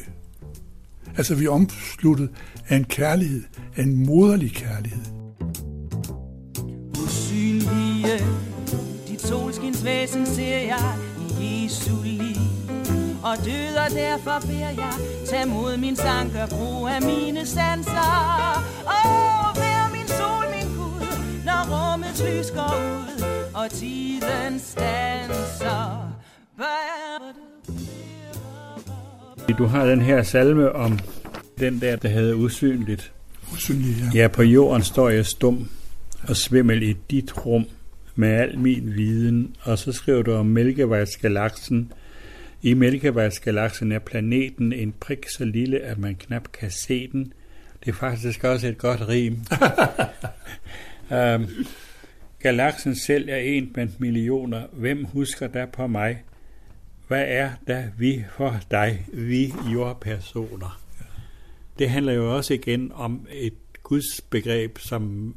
Altså, 1.18 1.36
vi 1.36 1.46
er 1.46 1.50
omsluttet 1.50 2.30
af 2.70 2.76
en 2.76 2.84
kærlighed, 2.84 3.44
af 3.76 3.84
en 3.84 4.06
moderlig 4.06 4.52
kærlighed. 4.52 5.06
Usynlige, 7.04 8.18
dit 9.08 9.22
solskins 9.22 9.86
væsen 9.86 10.26
ser 10.26 10.58
jeg 10.58 10.96
i 11.40 11.64
Jesu 11.64 12.04
liv. 12.04 12.36
Og 13.24 13.38
døder 13.46 13.88
derfor 13.90 14.48
beder 14.48 14.70
jeg, 14.70 14.94
tag 15.30 15.48
mod 15.48 15.78
min 15.78 15.96
sang, 15.96 16.32
gør 16.32 16.46
brug 16.46 16.88
af 16.88 17.02
mine 17.02 17.46
sanser. 17.46 18.64
Åh, 18.86 19.50
oh, 19.50 19.58
vær 19.58 19.92
min 19.96 20.08
sol, 20.08 20.46
min 20.56 20.78
Gud, 20.78 21.08
når 21.46 21.62
rummets 21.74 22.24
lys 22.24 22.52
går 22.52 22.76
ud, 23.00 23.24
og 23.54 23.70
tiden 23.72 24.60
stanser. 24.60 26.12
Bær 26.58 27.55
du 29.54 29.66
har 29.66 29.86
den 29.86 30.02
her 30.02 30.24
salme 30.24 30.72
om 30.72 31.00
den 31.60 31.82
der, 31.82 31.96
der 31.96 32.10
hedder 32.10 32.36
usynligt. 32.36 33.12
Usynligt, 33.54 33.98
ja. 34.00 34.22
Ja, 34.22 34.28
på 34.28 34.44
jorden 34.44 34.84
står 34.84 35.10
jeg 35.10 35.26
stum 35.26 35.70
og 36.28 36.36
svimmel 36.36 36.84
i 36.84 36.96
dit 37.12 37.46
rum 37.46 37.66
med 38.16 38.30
al 38.30 38.60
min 38.60 38.96
viden. 38.96 39.56
Og 39.62 39.78
så 39.78 39.92
skriver 39.92 40.22
du 40.22 40.34
om 40.34 40.46
Mælkevejsgalaksen. 40.46 41.94
I 42.62 42.74
Mælkevejsgalaksen 42.74 43.92
er 43.92 44.00
planeten 44.00 44.74
en 44.74 44.94
prik 45.00 45.26
så 45.38 45.46
lille, 45.46 45.80
at 45.80 45.98
man 45.98 46.16
knap 46.16 46.52
kan 46.60 46.72
se 46.72 47.08
den. 47.12 47.34
Det 47.86 47.92
er 47.92 47.96
faktisk 47.96 48.44
også 48.44 48.68
et 48.68 48.78
godt 48.78 49.08
rim. 49.08 49.40
um, 51.12 51.48
galaksen 52.44 52.96
selv 52.96 53.30
er 53.30 53.38
en 53.38 53.70
blandt 53.74 54.00
millioner. 54.00 54.62
Hvem 54.74 55.06
husker 55.06 55.48
der 55.48 55.66
på 55.66 55.88
mig? 55.88 56.24
Hvad 57.08 57.26
er 57.28 57.52
da 57.68 57.92
vi 57.98 58.24
for 58.38 58.60
dig, 58.72 59.06
vi 59.14 59.54
jordpersoner? 59.74 60.82
Det 61.80 61.90
handler 61.90 62.14
jo 62.14 62.36
også 62.36 62.54
igen 62.54 62.92
om 62.92 63.28
et 63.32 63.54
Guds 63.84 64.22
begreb, 64.30 64.78
som 64.78 65.36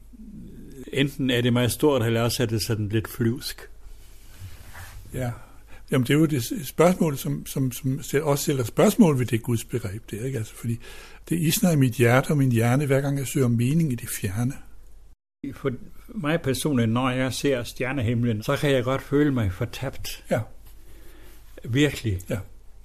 enten 0.93 1.31
er 1.31 1.41
det 1.41 1.53
meget 1.53 1.73
stort, 1.73 2.03
eller 2.03 2.23
også 2.23 2.43
er 2.43 2.47
det 2.47 2.63
sådan 2.63 2.89
lidt 2.89 3.09
flyvsk. 3.09 3.71
Ja, 5.15 5.31
Jamen, 5.91 6.07
det 6.07 6.15
er 6.15 6.19
jo 6.19 6.27
det 6.27 6.67
spørgsmål, 6.67 7.17
som, 7.17 7.47
som, 7.47 7.73
som 7.73 8.01
også 8.23 8.43
stiller 8.43 8.65
spørgsmål 8.65 9.19
ved 9.19 9.27
det 9.27 9.43
Guds 9.43 9.65
begreb 9.65 10.11
der, 10.11 10.25
ikke? 10.25 10.39
Altså, 10.39 10.55
fordi 10.55 10.79
det 11.29 11.39
isner 11.39 11.71
i 11.71 11.77
mit 11.77 11.93
hjerte 11.93 12.31
og 12.31 12.37
min 12.37 12.53
hjerne, 12.53 12.87
hver 12.87 13.01
gang 13.01 13.19
jeg 13.19 13.27
søger 13.27 13.49
mening 13.49 13.93
i 13.93 13.95
det 13.95 14.09
fjerne. 14.09 14.53
For 15.55 15.71
mig 16.09 16.41
personligt, 16.41 16.91
når 16.91 17.11
jeg 17.11 17.33
ser 17.33 17.63
stjernehimlen, 17.63 18.43
så 18.43 18.57
kan 18.57 18.71
jeg 18.71 18.85
godt 18.85 19.03
føle 19.03 19.35
mig 19.35 19.53
fortabt. 19.53 20.25
Ja. 20.31 20.41
Virkelig. 21.65 22.19
Ja. 22.31 22.39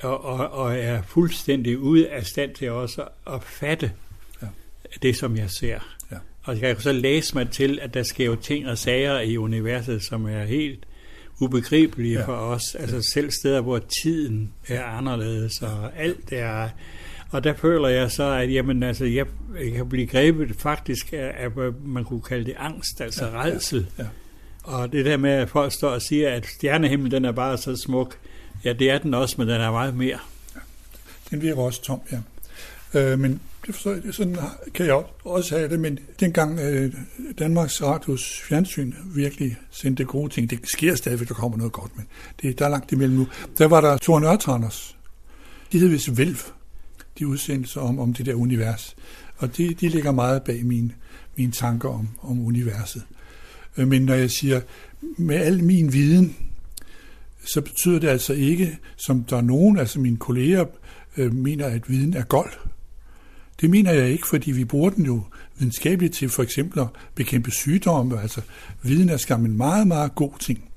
Og, 0.03 0.25
og, 0.25 0.51
og 0.51 0.77
er 0.77 1.01
fuldstændig 1.01 1.79
ude 1.79 2.09
af 2.09 2.25
stand 2.25 2.55
til 2.55 2.71
også 2.71 3.07
at 3.27 3.43
fatte 3.43 3.91
ja. 4.41 4.47
det, 5.01 5.15
som 5.15 5.37
jeg 5.37 5.49
ser. 5.49 5.79
Ja. 6.11 6.17
Og 6.43 6.61
jeg 6.61 6.75
kan 6.75 6.81
så 6.83 6.91
læse 6.91 7.35
mig 7.35 7.49
til, 7.49 7.79
at 7.81 7.93
der 7.93 8.03
sker 8.03 8.25
jo 8.25 8.35
ting 8.35 8.67
og 8.67 8.77
sager 8.77 9.19
i 9.19 9.37
universet, 9.37 10.03
som 10.03 10.25
er 10.25 10.43
helt 10.43 10.85
ubegribelige 11.39 12.19
ja. 12.19 12.25
for 12.25 12.35
os. 12.35 12.75
Altså 12.75 13.09
selv 13.13 13.31
steder, 13.31 13.61
hvor 13.61 13.81
tiden 14.03 14.53
er 14.67 14.83
anderledes, 14.83 15.61
og 15.61 15.97
alt 15.97 16.31
er... 16.31 16.69
Og 17.31 17.43
der 17.43 17.53
føler 17.53 17.87
jeg 17.87 18.11
så, 18.11 18.23
at 18.23 18.53
jamen, 18.53 18.83
altså, 18.83 19.05
jeg, 19.05 19.25
jeg 19.63 19.71
kan 19.71 19.89
blive 19.89 20.07
grebet 20.07 20.55
faktisk 20.55 21.13
af, 21.13 21.33
af, 21.37 21.49
man 21.85 22.03
kunne 22.03 22.21
kalde 22.21 22.45
det 22.45 22.55
angst, 22.57 23.01
altså 23.01 23.25
ja, 23.25 23.43
redsel. 23.43 23.87
Ja, 23.97 24.03
ja. 24.03 24.09
Og 24.63 24.91
det 24.91 25.05
der 25.05 25.17
med, 25.17 25.31
at 25.31 25.49
folk 25.49 25.73
står 25.73 25.89
og 25.89 26.01
siger, 26.01 26.29
at 26.29 26.45
stjernehimlen 26.45 27.11
den 27.11 27.25
er 27.25 27.31
bare 27.31 27.57
så 27.57 27.75
smuk, 27.75 28.17
ja, 28.65 28.73
det 28.73 28.91
er 28.91 28.97
den 28.97 29.13
også, 29.13 29.35
men 29.37 29.47
den 29.47 29.61
er 29.61 29.71
meget 29.71 29.95
mere. 29.95 30.19
Ja, 30.55 30.59
den 31.31 31.41
virker 31.41 31.61
også 31.61 31.81
tom, 31.81 31.99
ja. 32.11 32.19
Øh, 32.93 33.19
men 33.19 33.41
det 33.65 33.75
forstår 33.75 33.91
jeg, 34.05 34.13
sådan 34.13 34.37
kan 34.73 34.85
jeg 34.85 35.03
også 35.23 35.57
have 35.57 35.69
det, 35.69 35.79
men 35.79 35.99
dengang 36.19 36.59
øh, 36.59 36.93
Danmarks 37.39 37.81
Radios 37.81 38.41
fjernsyn 38.41 38.93
virkelig 39.15 39.57
sendte 39.71 40.05
gode 40.05 40.33
ting, 40.33 40.49
det 40.49 40.59
sker 40.63 40.95
stadigvæk, 40.95 41.27
der 41.27 41.33
kommer 41.33 41.57
noget 41.57 41.73
godt, 41.73 41.97
men 41.97 42.05
det, 42.41 42.59
der 42.59 42.65
er 42.65 42.69
langt 42.69 42.91
imellem 42.91 43.17
nu, 43.17 43.27
der 43.57 43.67
var 43.67 43.81
der 43.81 43.97
Thor 43.97 44.19
Nørtranders. 44.19 44.97
De 45.71 45.79
hed 45.79 45.87
vist 45.87 46.17
Vælv, 46.17 46.37
de 47.19 47.27
udsendelser 47.27 47.81
om, 47.81 47.99
om 47.99 48.13
det 48.13 48.25
der 48.25 48.33
univers. 48.33 48.95
Og 49.37 49.57
de, 49.57 49.73
de 49.73 49.89
ligger 49.89 50.11
meget 50.11 50.43
bag 50.43 50.65
mine, 50.65 50.91
mine 51.35 51.51
tanker 51.51 51.89
om, 51.89 52.09
om 52.21 52.45
universet. 52.45 53.03
Øh, 53.77 53.87
men 53.87 54.01
når 54.01 54.13
jeg 54.13 54.31
siger, 54.31 54.61
med 55.17 55.35
al 55.35 55.63
min 55.63 55.93
viden, 55.93 56.35
så 57.45 57.61
betyder 57.61 57.99
det 57.99 58.07
altså 58.07 58.33
ikke, 58.33 58.77
som 58.97 59.23
der 59.23 59.37
er 59.37 59.41
nogen, 59.41 59.77
altså 59.77 59.99
mine 59.99 60.17
kolleger, 60.17 60.65
øh, 61.17 61.33
mener, 61.33 61.65
at 61.65 61.89
viden 61.89 62.13
er 62.13 62.23
gold. 62.23 62.51
Det 63.61 63.69
mener 63.69 63.91
jeg 63.91 64.09
ikke, 64.09 64.27
fordi 64.27 64.51
vi 64.51 64.65
bruger 64.65 64.89
den 64.89 65.05
jo 65.05 65.21
videnskabeligt 65.57 66.13
til 66.13 66.29
for 66.29 66.43
eksempel 66.43 66.79
at 66.79 66.87
bekæmpe 67.15 67.51
sygdomme. 67.51 68.21
Altså, 68.21 68.41
viden 68.81 69.09
er 69.09 69.17
skam 69.17 69.45
en 69.45 69.57
meget, 69.57 69.87
meget 69.87 70.15
god 70.15 70.31
ting. 70.39 70.69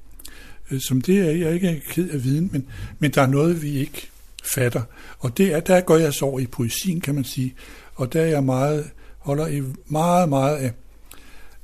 Øh, 0.70 0.80
som 0.80 1.00
det 1.00 1.18
er 1.18 1.30
jeg 1.30 1.54
ikke 1.54 1.82
ked 1.88 2.10
af 2.10 2.24
viden, 2.24 2.48
men, 2.52 2.66
men 2.98 3.10
der 3.10 3.22
er 3.22 3.26
noget, 3.26 3.62
vi 3.62 3.70
ikke 3.70 4.10
fatter. 4.54 4.82
Og 5.18 5.38
det 5.38 5.54
er, 5.54 5.60
der 5.60 5.80
går 5.80 5.96
jeg 5.96 6.14
så 6.14 6.24
over 6.24 6.40
i 6.40 6.46
poesien, 6.46 7.00
kan 7.00 7.14
man 7.14 7.24
sige. 7.24 7.54
Og 7.94 8.12
der 8.12 8.20
er 8.20 8.26
jeg 8.26 8.44
meget, 8.44 8.90
holder 9.18 9.46
i 9.46 9.62
meget, 9.86 10.28
meget 10.28 10.56
af 10.56 10.72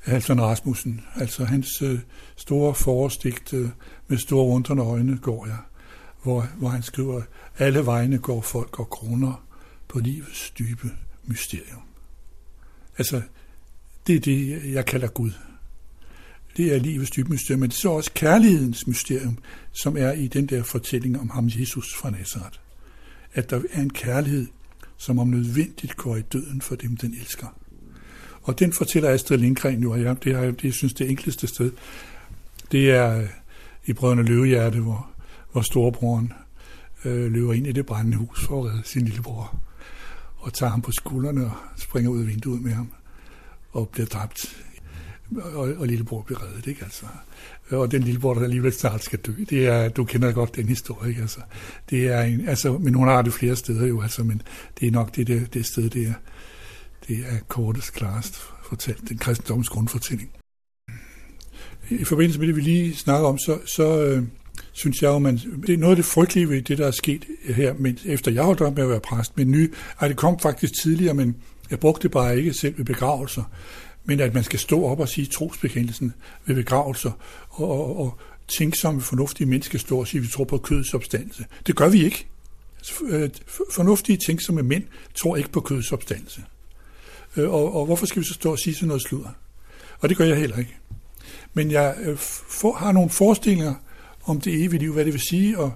Halvdan 0.02 0.40
Rasmussen. 0.40 1.00
Altså 1.14 1.44
hans 1.44 1.82
øh, 1.82 1.98
store 2.36 2.74
forestigt 2.74 3.52
øh, 3.52 3.68
med 4.08 4.18
store 4.18 4.46
undrende 4.46 4.82
øjne 4.82 5.18
går 5.18 5.46
jeg, 5.46 5.58
hvor, 6.22 6.48
hvor 6.58 6.68
han 6.68 6.82
skriver, 6.82 7.22
alle 7.58 7.86
vegne 7.86 8.18
går 8.18 8.40
folk 8.40 8.80
og 8.80 8.90
kroner 8.90 9.44
på 9.88 9.98
livets 9.98 10.50
dybe 10.50 10.90
mysterium. 11.24 11.82
Altså, 12.98 13.22
det 14.06 14.16
er 14.16 14.20
det, 14.20 14.72
jeg 14.72 14.86
kalder 14.86 15.08
Gud. 15.08 15.30
Det 16.56 16.74
er 16.74 16.78
livets 16.78 17.10
dybe 17.10 17.30
mysterium, 17.30 17.60
men 17.60 17.70
det 17.70 17.76
er 17.76 17.80
så 17.80 17.90
også 17.90 18.10
kærlighedens 18.14 18.86
mysterium, 18.86 19.38
som 19.72 19.96
er 19.96 20.12
i 20.12 20.28
den 20.28 20.46
der 20.46 20.62
fortælling 20.62 21.20
om 21.20 21.30
ham, 21.30 21.50
Jesus 21.58 21.94
fra 21.94 22.10
Nazareth. 22.10 22.58
At 23.34 23.50
der 23.50 23.62
er 23.72 23.82
en 23.82 23.90
kærlighed, 23.90 24.46
som 24.96 25.18
om 25.18 25.28
nødvendigt 25.28 25.96
går 25.96 26.16
i 26.16 26.22
døden 26.22 26.60
for 26.60 26.76
dem, 26.76 26.96
den 26.96 27.14
elsker. 27.14 27.61
Og 28.42 28.58
den 28.58 28.72
fortæller 28.72 29.10
Astrid 29.10 29.38
Lindgren 29.38 29.82
jo, 29.82 29.92
og 29.92 30.02
jeg, 30.02 30.24
det 30.24 30.34
har 30.34 30.44
det, 30.44 30.64
jeg 30.64 30.72
synes, 30.72 30.94
det 30.94 31.10
enkleste 31.10 31.46
sted, 31.46 31.70
det 32.72 32.90
er 32.90 33.18
øh, 33.18 33.28
i 33.86 33.92
Brødrene 33.92 34.22
Løvehjerte, 34.22 34.80
hvor, 34.80 35.10
hvor 35.52 35.60
storebroren 35.60 36.32
øh, 37.04 37.32
løber 37.32 37.52
ind 37.52 37.66
i 37.66 37.72
det 37.72 37.86
brændende 37.86 38.16
hus 38.16 38.44
for 38.46 38.64
at 38.64 38.70
redde 38.70 38.82
sin 38.84 39.02
lillebror 39.02 39.60
og 40.38 40.52
tager 40.52 40.70
ham 40.70 40.82
på 40.82 40.92
skuldrene 40.92 41.44
og 41.44 41.52
springer 41.76 42.10
ud 42.10 42.20
af 42.20 42.26
vinduet 42.26 42.62
med 42.62 42.72
ham 42.72 42.92
og 43.72 43.88
bliver 43.88 44.06
dræbt. 44.06 44.56
Og, 45.36 45.74
og 45.78 45.86
lillebror 45.86 46.22
bliver 46.22 46.42
reddet, 46.42 46.66
ikke 46.66 46.84
altså? 46.84 47.06
Og 47.70 47.92
den 47.92 48.02
lillebror, 48.02 48.34
der 48.34 48.42
alligevel 48.42 48.72
snart 48.72 49.04
skal 49.04 49.18
dø, 49.18 49.32
det 49.50 49.66
er, 49.66 49.88
du 49.88 50.04
kender 50.04 50.32
godt 50.32 50.56
den 50.56 50.68
historie, 50.68 51.10
ikke? 51.10 51.22
Altså, 51.22 51.40
det 51.90 52.08
er 52.08 52.22
en, 52.22 52.48
altså, 52.48 52.78
men 52.78 52.94
hun 52.94 53.08
har 53.08 53.22
det 53.22 53.32
flere 53.32 53.56
steder 53.56 53.86
jo, 53.86 54.02
altså, 54.02 54.24
men 54.24 54.42
det 54.80 54.88
er 54.88 54.92
nok 54.92 55.16
det, 55.16 55.26
det, 55.26 55.54
det 55.54 55.66
sted, 55.66 55.90
det 55.90 56.06
er, 56.06 56.14
det 57.08 57.18
er 57.18 57.38
kortest, 57.48 57.92
klarest 57.92 58.34
fortalt, 58.68 59.08
den 59.08 59.18
kristendommens 59.18 59.68
grundfortælling. 59.68 60.30
I 61.90 62.04
forbindelse 62.04 62.40
med 62.40 62.46
det, 62.46 62.56
vi 62.56 62.60
lige 62.60 62.96
snakker 62.96 63.28
om, 63.28 63.38
så, 63.38 63.58
så 63.66 64.04
øh, 64.04 64.22
synes 64.72 65.02
jeg 65.02 65.08
jo, 65.08 65.18
man, 65.18 65.36
det 65.66 65.74
er 65.74 65.78
noget 65.78 65.92
af 65.92 65.96
det 65.96 66.04
frygtelige 66.04 66.48
ved 66.48 66.62
det, 66.62 66.78
der 66.78 66.86
er 66.86 66.90
sket 66.90 67.24
her, 67.44 67.74
men 67.74 67.98
efter 68.04 68.30
jeg 68.30 68.42
holdt 68.42 68.60
op 68.60 68.74
med 68.74 68.82
at 68.82 68.88
være 68.88 69.00
præst, 69.00 69.36
men 69.36 69.50
ny, 69.50 69.74
at 70.00 70.08
det 70.08 70.16
kom 70.16 70.38
faktisk 70.38 70.72
tidligere, 70.82 71.14
men 71.14 71.36
jeg 71.70 71.80
brugte 71.80 72.02
det 72.02 72.10
bare 72.10 72.38
ikke 72.38 72.54
selv 72.54 72.78
ved 72.78 72.84
begravelser, 72.84 73.42
men 74.04 74.20
at 74.20 74.34
man 74.34 74.44
skal 74.44 74.58
stå 74.58 74.84
op 74.84 75.00
og 75.00 75.08
sige 75.08 75.26
trosbekendelsen 75.26 76.12
ved 76.46 76.54
begravelser, 76.54 77.10
og, 77.48 77.70
og, 77.70 77.98
og 78.00 78.18
tænksomme, 78.58 79.00
fornuftige 79.00 79.46
mennesker 79.46 79.78
stå 79.78 79.98
og 79.98 80.06
sige, 80.06 80.18
at 80.18 80.24
vi 80.24 80.28
tror 80.28 80.44
på 80.44 80.58
kødets 80.58 80.94
opstandelse. 80.94 81.44
Det 81.66 81.76
gør 81.76 81.88
vi 81.88 82.04
ikke. 82.04 82.26
Altså, 82.78 82.94
øh, 83.08 83.30
fornuftige, 83.72 84.18
tænksomme 84.26 84.62
mænd 84.62 84.84
tror 85.14 85.36
ikke 85.36 85.50
på 85.50 85.60
kødets 85.60 85.92
opstandelse. 85.92 86.42
Øh, 87.36 87.50
og, 87.50 87.74
og 87.74 87.86
hvorfor 87.86 88.06
skal 88.06 88.22
vi 88.22 88.26
så 88.26 88.34
stå 88.34 88.50
og 88.50 88.58
sige 88.58 88.74
sådan 88.74 88.88
noget 88.88 89.02
sludder? 89.02 89.30
Og 90.00 90.08
det 90.08 90.16
gør 90.16 90.24
jeg 90.24 90.36
heller 90.36 90.58
ikke. 90.58 90.76
Men 91.54 91.70
jeg 91.70 91.96
øh, 92.00 92.16
for, 92.16 92.72
har 92.72 92.92
nogle 92.92 93.10
forestillinger 93.10 93.74
om 94.24 94.40
det 94.40 94.64
evige 94.64 94.80
liv, 94.80 94.92
hvad 94.92 95.04
det 95.04 95.12
vil 95.12 95.20
sige 95.20 95.62
at, 95.62 95.70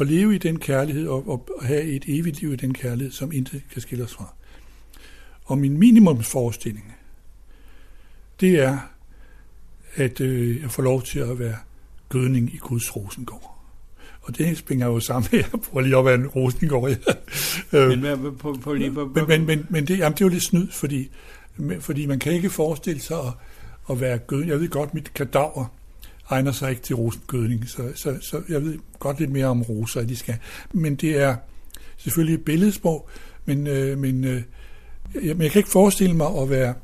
at 0.00 0.06
leve 0.06 0.34
i 0.34 0.38
den 0.38 0.58
kærlighed 0.58 1.08
og, 1.08 1.28
og 1.28 1.46
have 1.62 1.82
et 1.82 2.04
evigt 2.08 2.40
liv 2.40 2.52
i 2.52 2.56
den 2.56 2.74
kærlighed, 2.74 3.12
som 3.12 3.32
intet 3.32 3.62
kan 3.72 3.82
skille 3.82 4.04
os 4.04 4.14
fra. 4.14 4.34
Og 5.44 5.58
min 5.58 5.78
minimumsforestilling, 5.78 6.94
det 8.40 8.60
er, 8.60 8.78
at 9.94 10.20
øh, 10.20 10.62
jeg 10.62 10.70
får 10.70 10.82
lov 10.82 11.02
til 11.02 11.18
at 11.18 11.38
være 11.38 11.56
gødning 12.08 12.54
i 12.54 12.56
Guds 12.56 12.96
rosengård. 12.96 13.51
Og 14.22 14.38
det 14.38 14.58
springer 14.58 14.86
jo 14.86 15.00
sammen 15.00 15.28
med, 15.32 15.38
jeg 15.40 15.60
prøver 15.70 15.80
lige 15.80 15.96
op 15.96 16.06
af 16.06 16.14
en 16.14 16.26
rosengård. 16.26 16.90
Ja. 17.72 17.86
men, 17.88 18.00
men, 18.00 18.36
på, 18.38 18.58
på, 18.62 18.72
lige, 18.72 18.92
på, 18.92 19.12
men, 19.14 19.26
men, 19.28 19.46
men, 19.46 19.66
men 19.70 19.86
det, 19.86 19.98
jamen, 19.98 20.12
det 20.12 20.20
er 20.20 20.24
jo 20.24 20.30
lidt 20.30 20.44
snyd, 20.44 20.68
fordi, 20.70 21.10
fordi 21.80 22.06
man 22.06 22.18
kan 22.18 22.32
ikke 22.32 22.50
forestille 22.50 23.00
sig 23.00 23.18
at, 23.18 23.32
at 23.90 24.00
være 24.00 24.18
gødning. 24.18 24.50
Jeg 24.50 24.60
ved 24.60 24.68
godt, 24.68 24.94
mit 24.94 25.14
kadaver 25.14 25.72
egner 26.30 26.52
sig 26.52 26.70
ikke 26.70 26.82
til 26.82 26.96
rosengødning, 26.96 27.68
så, 27.68 27.92
så, 27.94 28.18
så 28.20 28.42
jeg 28.48 28.62
ved 28.62 28.78
godt 28.98 29.20
lidt 29.20 29.30
mere 29.30 29.46
om 29.46 29.62
roser, 29.62 30.02
de 30.02 30.16
skal. 30.16 30.36
Men 30.72 30.94
det 30.94 31.18
er 31.18 31.36
selvfølgelig 31.96 32.34
et 32.34 32.44
billedsprog, 32.44 33.08
men, 33.44 33.66
øh, 33.66 33.98
men, 33.98 34.24
øh, 34.24 34.42
jeg, 35.14 35.36
men 35.36 35.42
jeg 35.42 35.50
kan 35.50 35.58
ikke 35.58 35.70
forestille 35.70 36.16
mig 36.16 36.26
at 36.42 36.50
være 36.50 36.74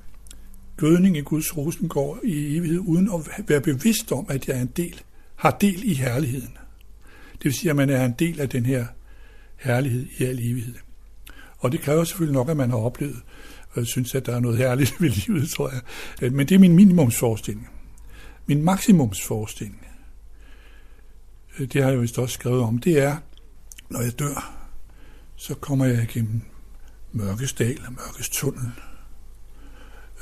gødning 0.77 1.17
i 1.17 1.21
Guds 1.21 1.57
rosengård 1.57 2.19
i 2.25 2.57
evighed, 2.57 2.79
uden 2.79 3.11
at 3.15 3.49
være 3.49 3.61
bevidst 3.61 4.13
om, 4.13 4.27
at 4.29 4.49
jeg 4.49 4.57
er 4.57 4.63
en 4.63 4.73
del, 4.77 5.01
har 5.37 5.51
del 5.51 5.91
i 5.91 5.95
herligheden. 5.95 6.59
Det 7.39 7.45
vil 7.45 7.55
sige, 7.55 7.71
at 7.71 7.77
man 7.77 7.91
er 7.91 8.05
en 8.05 8.15
del 8.19 8.41
af 8.41 8.49
den 8.49 8.67
her 8.67 8.87
herlighed 9.57 10.07
i 10.19 10.25
al 10.25 10.39
evighed. 10.39 10.75
Og 11.59 11.73
det 11.73 11.81
kræver 11.81 12.05
selvfølgelig 12.05 12.35
nok, 12.35 12.49
at 12.49 12.57
man 12.57 12.71
har 12.71 12.79
oplevet, 12.79 13.23
og 13.71 13.87
synes, 13.87 14.15
at 14.15 14.27
der 14.27 14.37
er 14.37 14.41
noget 14.41 14.59
herligt 14.59 14.95
ved 15.01 15.11
livet, 15.11 15.51
tror 15.51 15.71
jeg. 15.71 15.81
Øh, 16.23 16.33
men 16.33 16.49
det 16.49 16.55
er 16.55 16.59
min 16.59 16.77
minimumsforestilling. 16.77 17.69
Min 18.47 18.63
maksimumsforestilling, 18.63 19.87
øh, 21.59 21.69
det 21.73 21.83
har 21.83 21.91
jeg 21.91 22.01
vist 22.01 22.19
også 22.19 22.35
skrevet 22.35 22.63
om, 22.63 22.79
det 22.79 22.99
er, 22.99 23.17
når 23.91 24.01
jeg 24.01 24.19
dør, 24.19 24.55
så 25.37 25.55
kommer 25.55 25.85
jeg 25.85 26.03
igennem 26.03 26.41
mørkes 27.13 27.53
dal 27.53 27.81
og 27.87 27.93
mørkes 27.93 28.29
tunnel, 28.29 28.71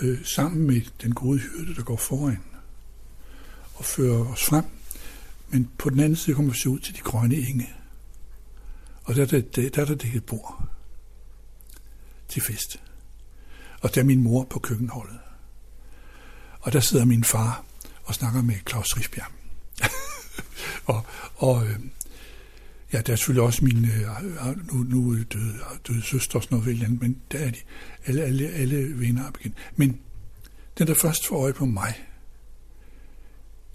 øh, 0.00 0.24
sammen 0.24 0.66
med 0.66 0.80
den 1.02 1.14
gode 1.14 1.38
hyrde, 1.38 1.74
der 1.74 1.82
går 1.82 1.96
foran 1.96 2.40
og 3.74 3.84
fører 3.84 4.32
os 4.32 4.44
frem. 4.44 4.64
Men 5.48 5.70
på 5.78 5.90
den 5.90 6.00
anden 6.00 6.16
side 6.16 6.36
kommer 6.36 6.52
vi 6.52 6.58
så 6.58 6.68
ud 6.68 6.78
til 6.78 6.94
de 6.94 7.00
grønne 7.00 7.36
enge. 7.36 7.74
Og 9.04 9.14
der, 9.14 9.26
der, 9.26 9.40
der, 9.40 9.68
der 9.70 9.82
er 9.82 9.86
der 9.86 9.94
dækket 9.94 10.24
bord 10.24 10.68
til 12.28 12.42
fest. 12.42 12.82
Og 13.80 13.94
der 13.94 14.00
er 14.00 14.04
min 14.04 14.22
mor 14.22 14.44
på 14.44 14.58
køkkenholdet. 14.58 15.18
Og 16.60 16.72
der 16.72 16.80
sidder 16.80 17.04
min 17.04 17.24
far 17.24 17.64
og 18.04 18.14
snakker 18.14 18.42
med 18.42 18.54
Claus 18.68 18.96
Risbjerg. 18.96 19.32
og 20.94 21.06
og 21.36 21.66
øh, 21.66 21.80
ja, 22.92 23.00
der 23.00 23.12
er 23.12 23.16
selvfølgelig 23.16 23.42
også 23.42 23.64
min 23.64 23.84
øh, 23.84 24.72
nu, 24.72 24.82
nu 24.82 25.22
døde, 25.22 25.58
døde 25.88 26.02
søster 26.02 26.36
og 26.36 26.42
sådan 26.42 26.58
noget, 26.58 27.00
men 27.00 27.22
der 27.32 27.38
er 27.38 27.50
de 27.50 27.58
alle, 28.06 28.22
alle, 28.22 28.48
alle 28.48 29.00
venner 29.00 29.28
op 29.28 29.36
igen. 29.40 29.54
Men 29.76 30.00
den, 30.78 30.86
der 30.86 30.94
først 30.94 31.26
får 31.26 31.42
øje 31.42 31.52
på 31.52 31.64
mig, 31.66 32.06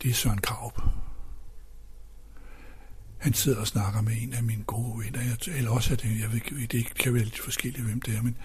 det 0.02 0.10
er 0.10 0.14
Søren 0.14 0.42
Kraup 0.42 0.82
han 3.22 3.34
sidder 3.34 3.60
og 3.60 3.68
snakker 3.68 4.02
med 4.02 4.14
en 4.22 4.34
af 4.34 4.44
mine 4.44 4.64
gode 4.64 5.00
venner, 5.00 5.20
jeg, 5.22 5.58
eller 5.58 5.72
også 5.72 5.94
at 5.94 6.02
det, 6.02 6.20
jeg 6.22 6.34
ved, 6.34 6.68
det 6.68 6.96
kan 6.96 7.14
være 7.14 7.24
lidt 7.24 7.40
forskelligt, 7.40 7.86
hvem 7.86 8.02
det 8.02 8.16
er, 8.16 8.22
men, 8.22 8.38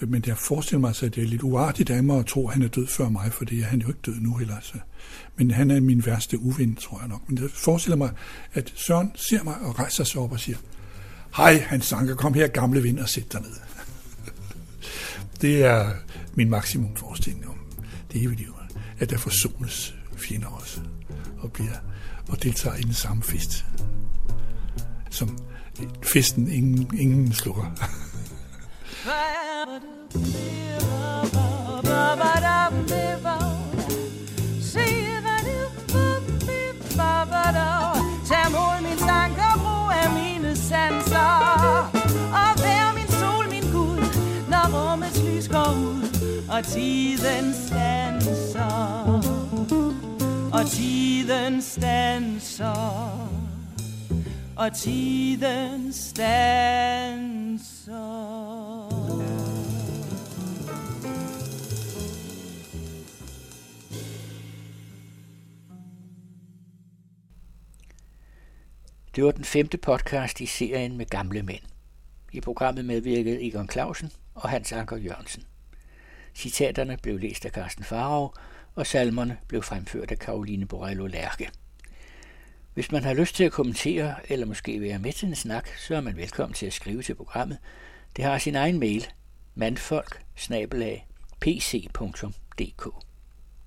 øh, 0.00 0.08
men 0.08 0.24
jeg 0.26 0.38
forestiller 0.38 0.80
mig, 0.80 0.88
altså, 0.88 1.06
at 1.06 1.14
det 1.14 1.22
er 1.22 1.28
lidt 1.28 1.42
uartigt 1.42 1.90
af 1.90 2.04
mig 2.04 2.18
at 2.18 2.26
tro, 2.26 2.48
at 2.48 2.54
han 2.54 2.62
er 2.62 2.68
død 2.68 2.86
før 2.86 3.08
mig, 3.08 3.32
for 3.32 3.64
han 3.64 3.80
er 3.80 3.84
jo 3.84 3.88
ikke 3.88 4.00
død 4.06 4.20
nu 4.20 4.36
heller. 4.36 4.56
Så. 4.62 4.78
Men 5.36 5.50
han 5.50 5.70
er 5.70 5.80
min 5.80 6.06
værste 6.06 6.38
uven, 6.38 6.76
tror 6.76 6.98
jeg 6.98 7.08
nok. 7.08 7.28
Men 7.28 7.38
jeg 7.38 7.50
forestiller 7.50 7.96
mig, 7.96 8.10
at 8.52 8.72
Søren 8.76 9.12
ser 9.14 9.42
mig 9.42 9.54
og 9.60 9.78
rejser 9.78 10.04
sig 10.04 10.20
op 10.20 10.32
og 10.32 10.40
siger, 10.40 10.58
Hej, 11.36 11.58
Hans 11.58 11.86
Sanker, 11.86 12.14
kom 12.14 12.34
her, 12.34 12.46
gamle 12.46 12.82
ven, 12.82 12.98
og 12.98 13.08
sæt 13.08 13.32
dig 13.32 13.40
ned. 13.40 13.50
det 15.42 15.64
er 15.64 15.92
min 16.34 16.50
maksimum 16.50 16.96
forestilling 16.96 17.48
om 17.48 17.56
det 18.12 18.22
evige 18.22 18.38
liv, 18.38 18.54
at 18.98 19.10
der 19.10 19.18
forsones 19.18 19.94
fjender 20.16 20.48
også, 20.48 20.80
og, 21.38 21.52
bliver, 21.52 21.76
og 22.30 22.42
deltager 22.42 22.76
i 22.76 22.82
den 22.82 22.94
samme 22.94 23.22
fest, 23.22 23.64
som 25.10 25.38
festen 26.02 26.50
ingen, 26.50 26.98
ingen 26.98 27.32
slukker. 27.32 27.64
Tag 38.28 38.50
mod 38.50 38.82
min 38.82 38.98
tanker, 38.98 39.52
brug 39.62 39.90
af 40.02 40.08
mine 40.14 40.56
sanser 40.56 41.32
Og 42.42 42.52
vær 42.62 42.94
min 42.94 43.08
sol, 43.08 43.50
min 43.50 43.72
Gud, 43.72 43.98
når 44.48 44.64
rummets 44.74 45.22
lys 45.22 45.48
går 45.48 45.72
ud 45.78 46.02
Og 46.48 46.64
tiden 46.64 47.54
stanser 47.66 49.29
og 50.60 50.66
tiden 50.66 51.62
stanser 51.62 52.66
Og 54.56 54.76
tiden 54.76 55.92
stanser 55.92 57.70
Det 69.16 69.24
var 69.24 69.30
den 69.30 69.44
femte 69.44 69.78
podcast 69.78 70.40
i 70.40 70.46
serien 70.46 70.96
med 70.96 71.06
gamle 71.06 71.42
mænd. 71.42 71.62
I 72.32 72.40
programmet 72.40 72.84
medvirkede 72.84 73.46
Egon 73.46 73.70
Clausen 73.70 74.12
og 74.34 74.50
Hans 74.50 74.72
Anker 74.72 74.96
Jørgensen. 74.96 75.44
Citaterne 76.34 76.96
blev 77.02 77.18
læst 77.18 77.44
af 77.44 77.50
Carsten 77.50 77.84
Farov, 77.84 78.34
og 78.74 78.86
salmerne 78.86 79.38
blev 79.48 79.62
fremført 79.62 80.10
af 80.10 80.18
Karoline 80.18 80.66
Borello 80.66 81.06
Lærke. 81.06 81.50
Hvis 82.74 82.92
man 82.92 83.04
har 83.04 83.14
lyst 83.14 83.34
til 83.34 83.44
at 83.44 83.52
kommentere 83.52 84.14
eller 84.32 84.46
måske 84.46 84.80
være 84.80 84.98
med 84.98 85.12
til 85.12 85.28
en 85.28 85.34
snak, 85.34 85.68
så 85.78 85.96
er 85.96 86.00
man 86.00 86.16
velkommen 86.16 86.54
til 86.54 86.66
at 86.66 86.72
skrive 86.72 87.02
til 87.02 87.14
programmet. 87.14 87.58
Det 88.16 88.24
har 88.24 88.38
sin 88.38 88.54
egen 88.54 88.78
mail, 88.78 89.06
mandfolk 89.54 90.22
pc.dk. 91.40 93.09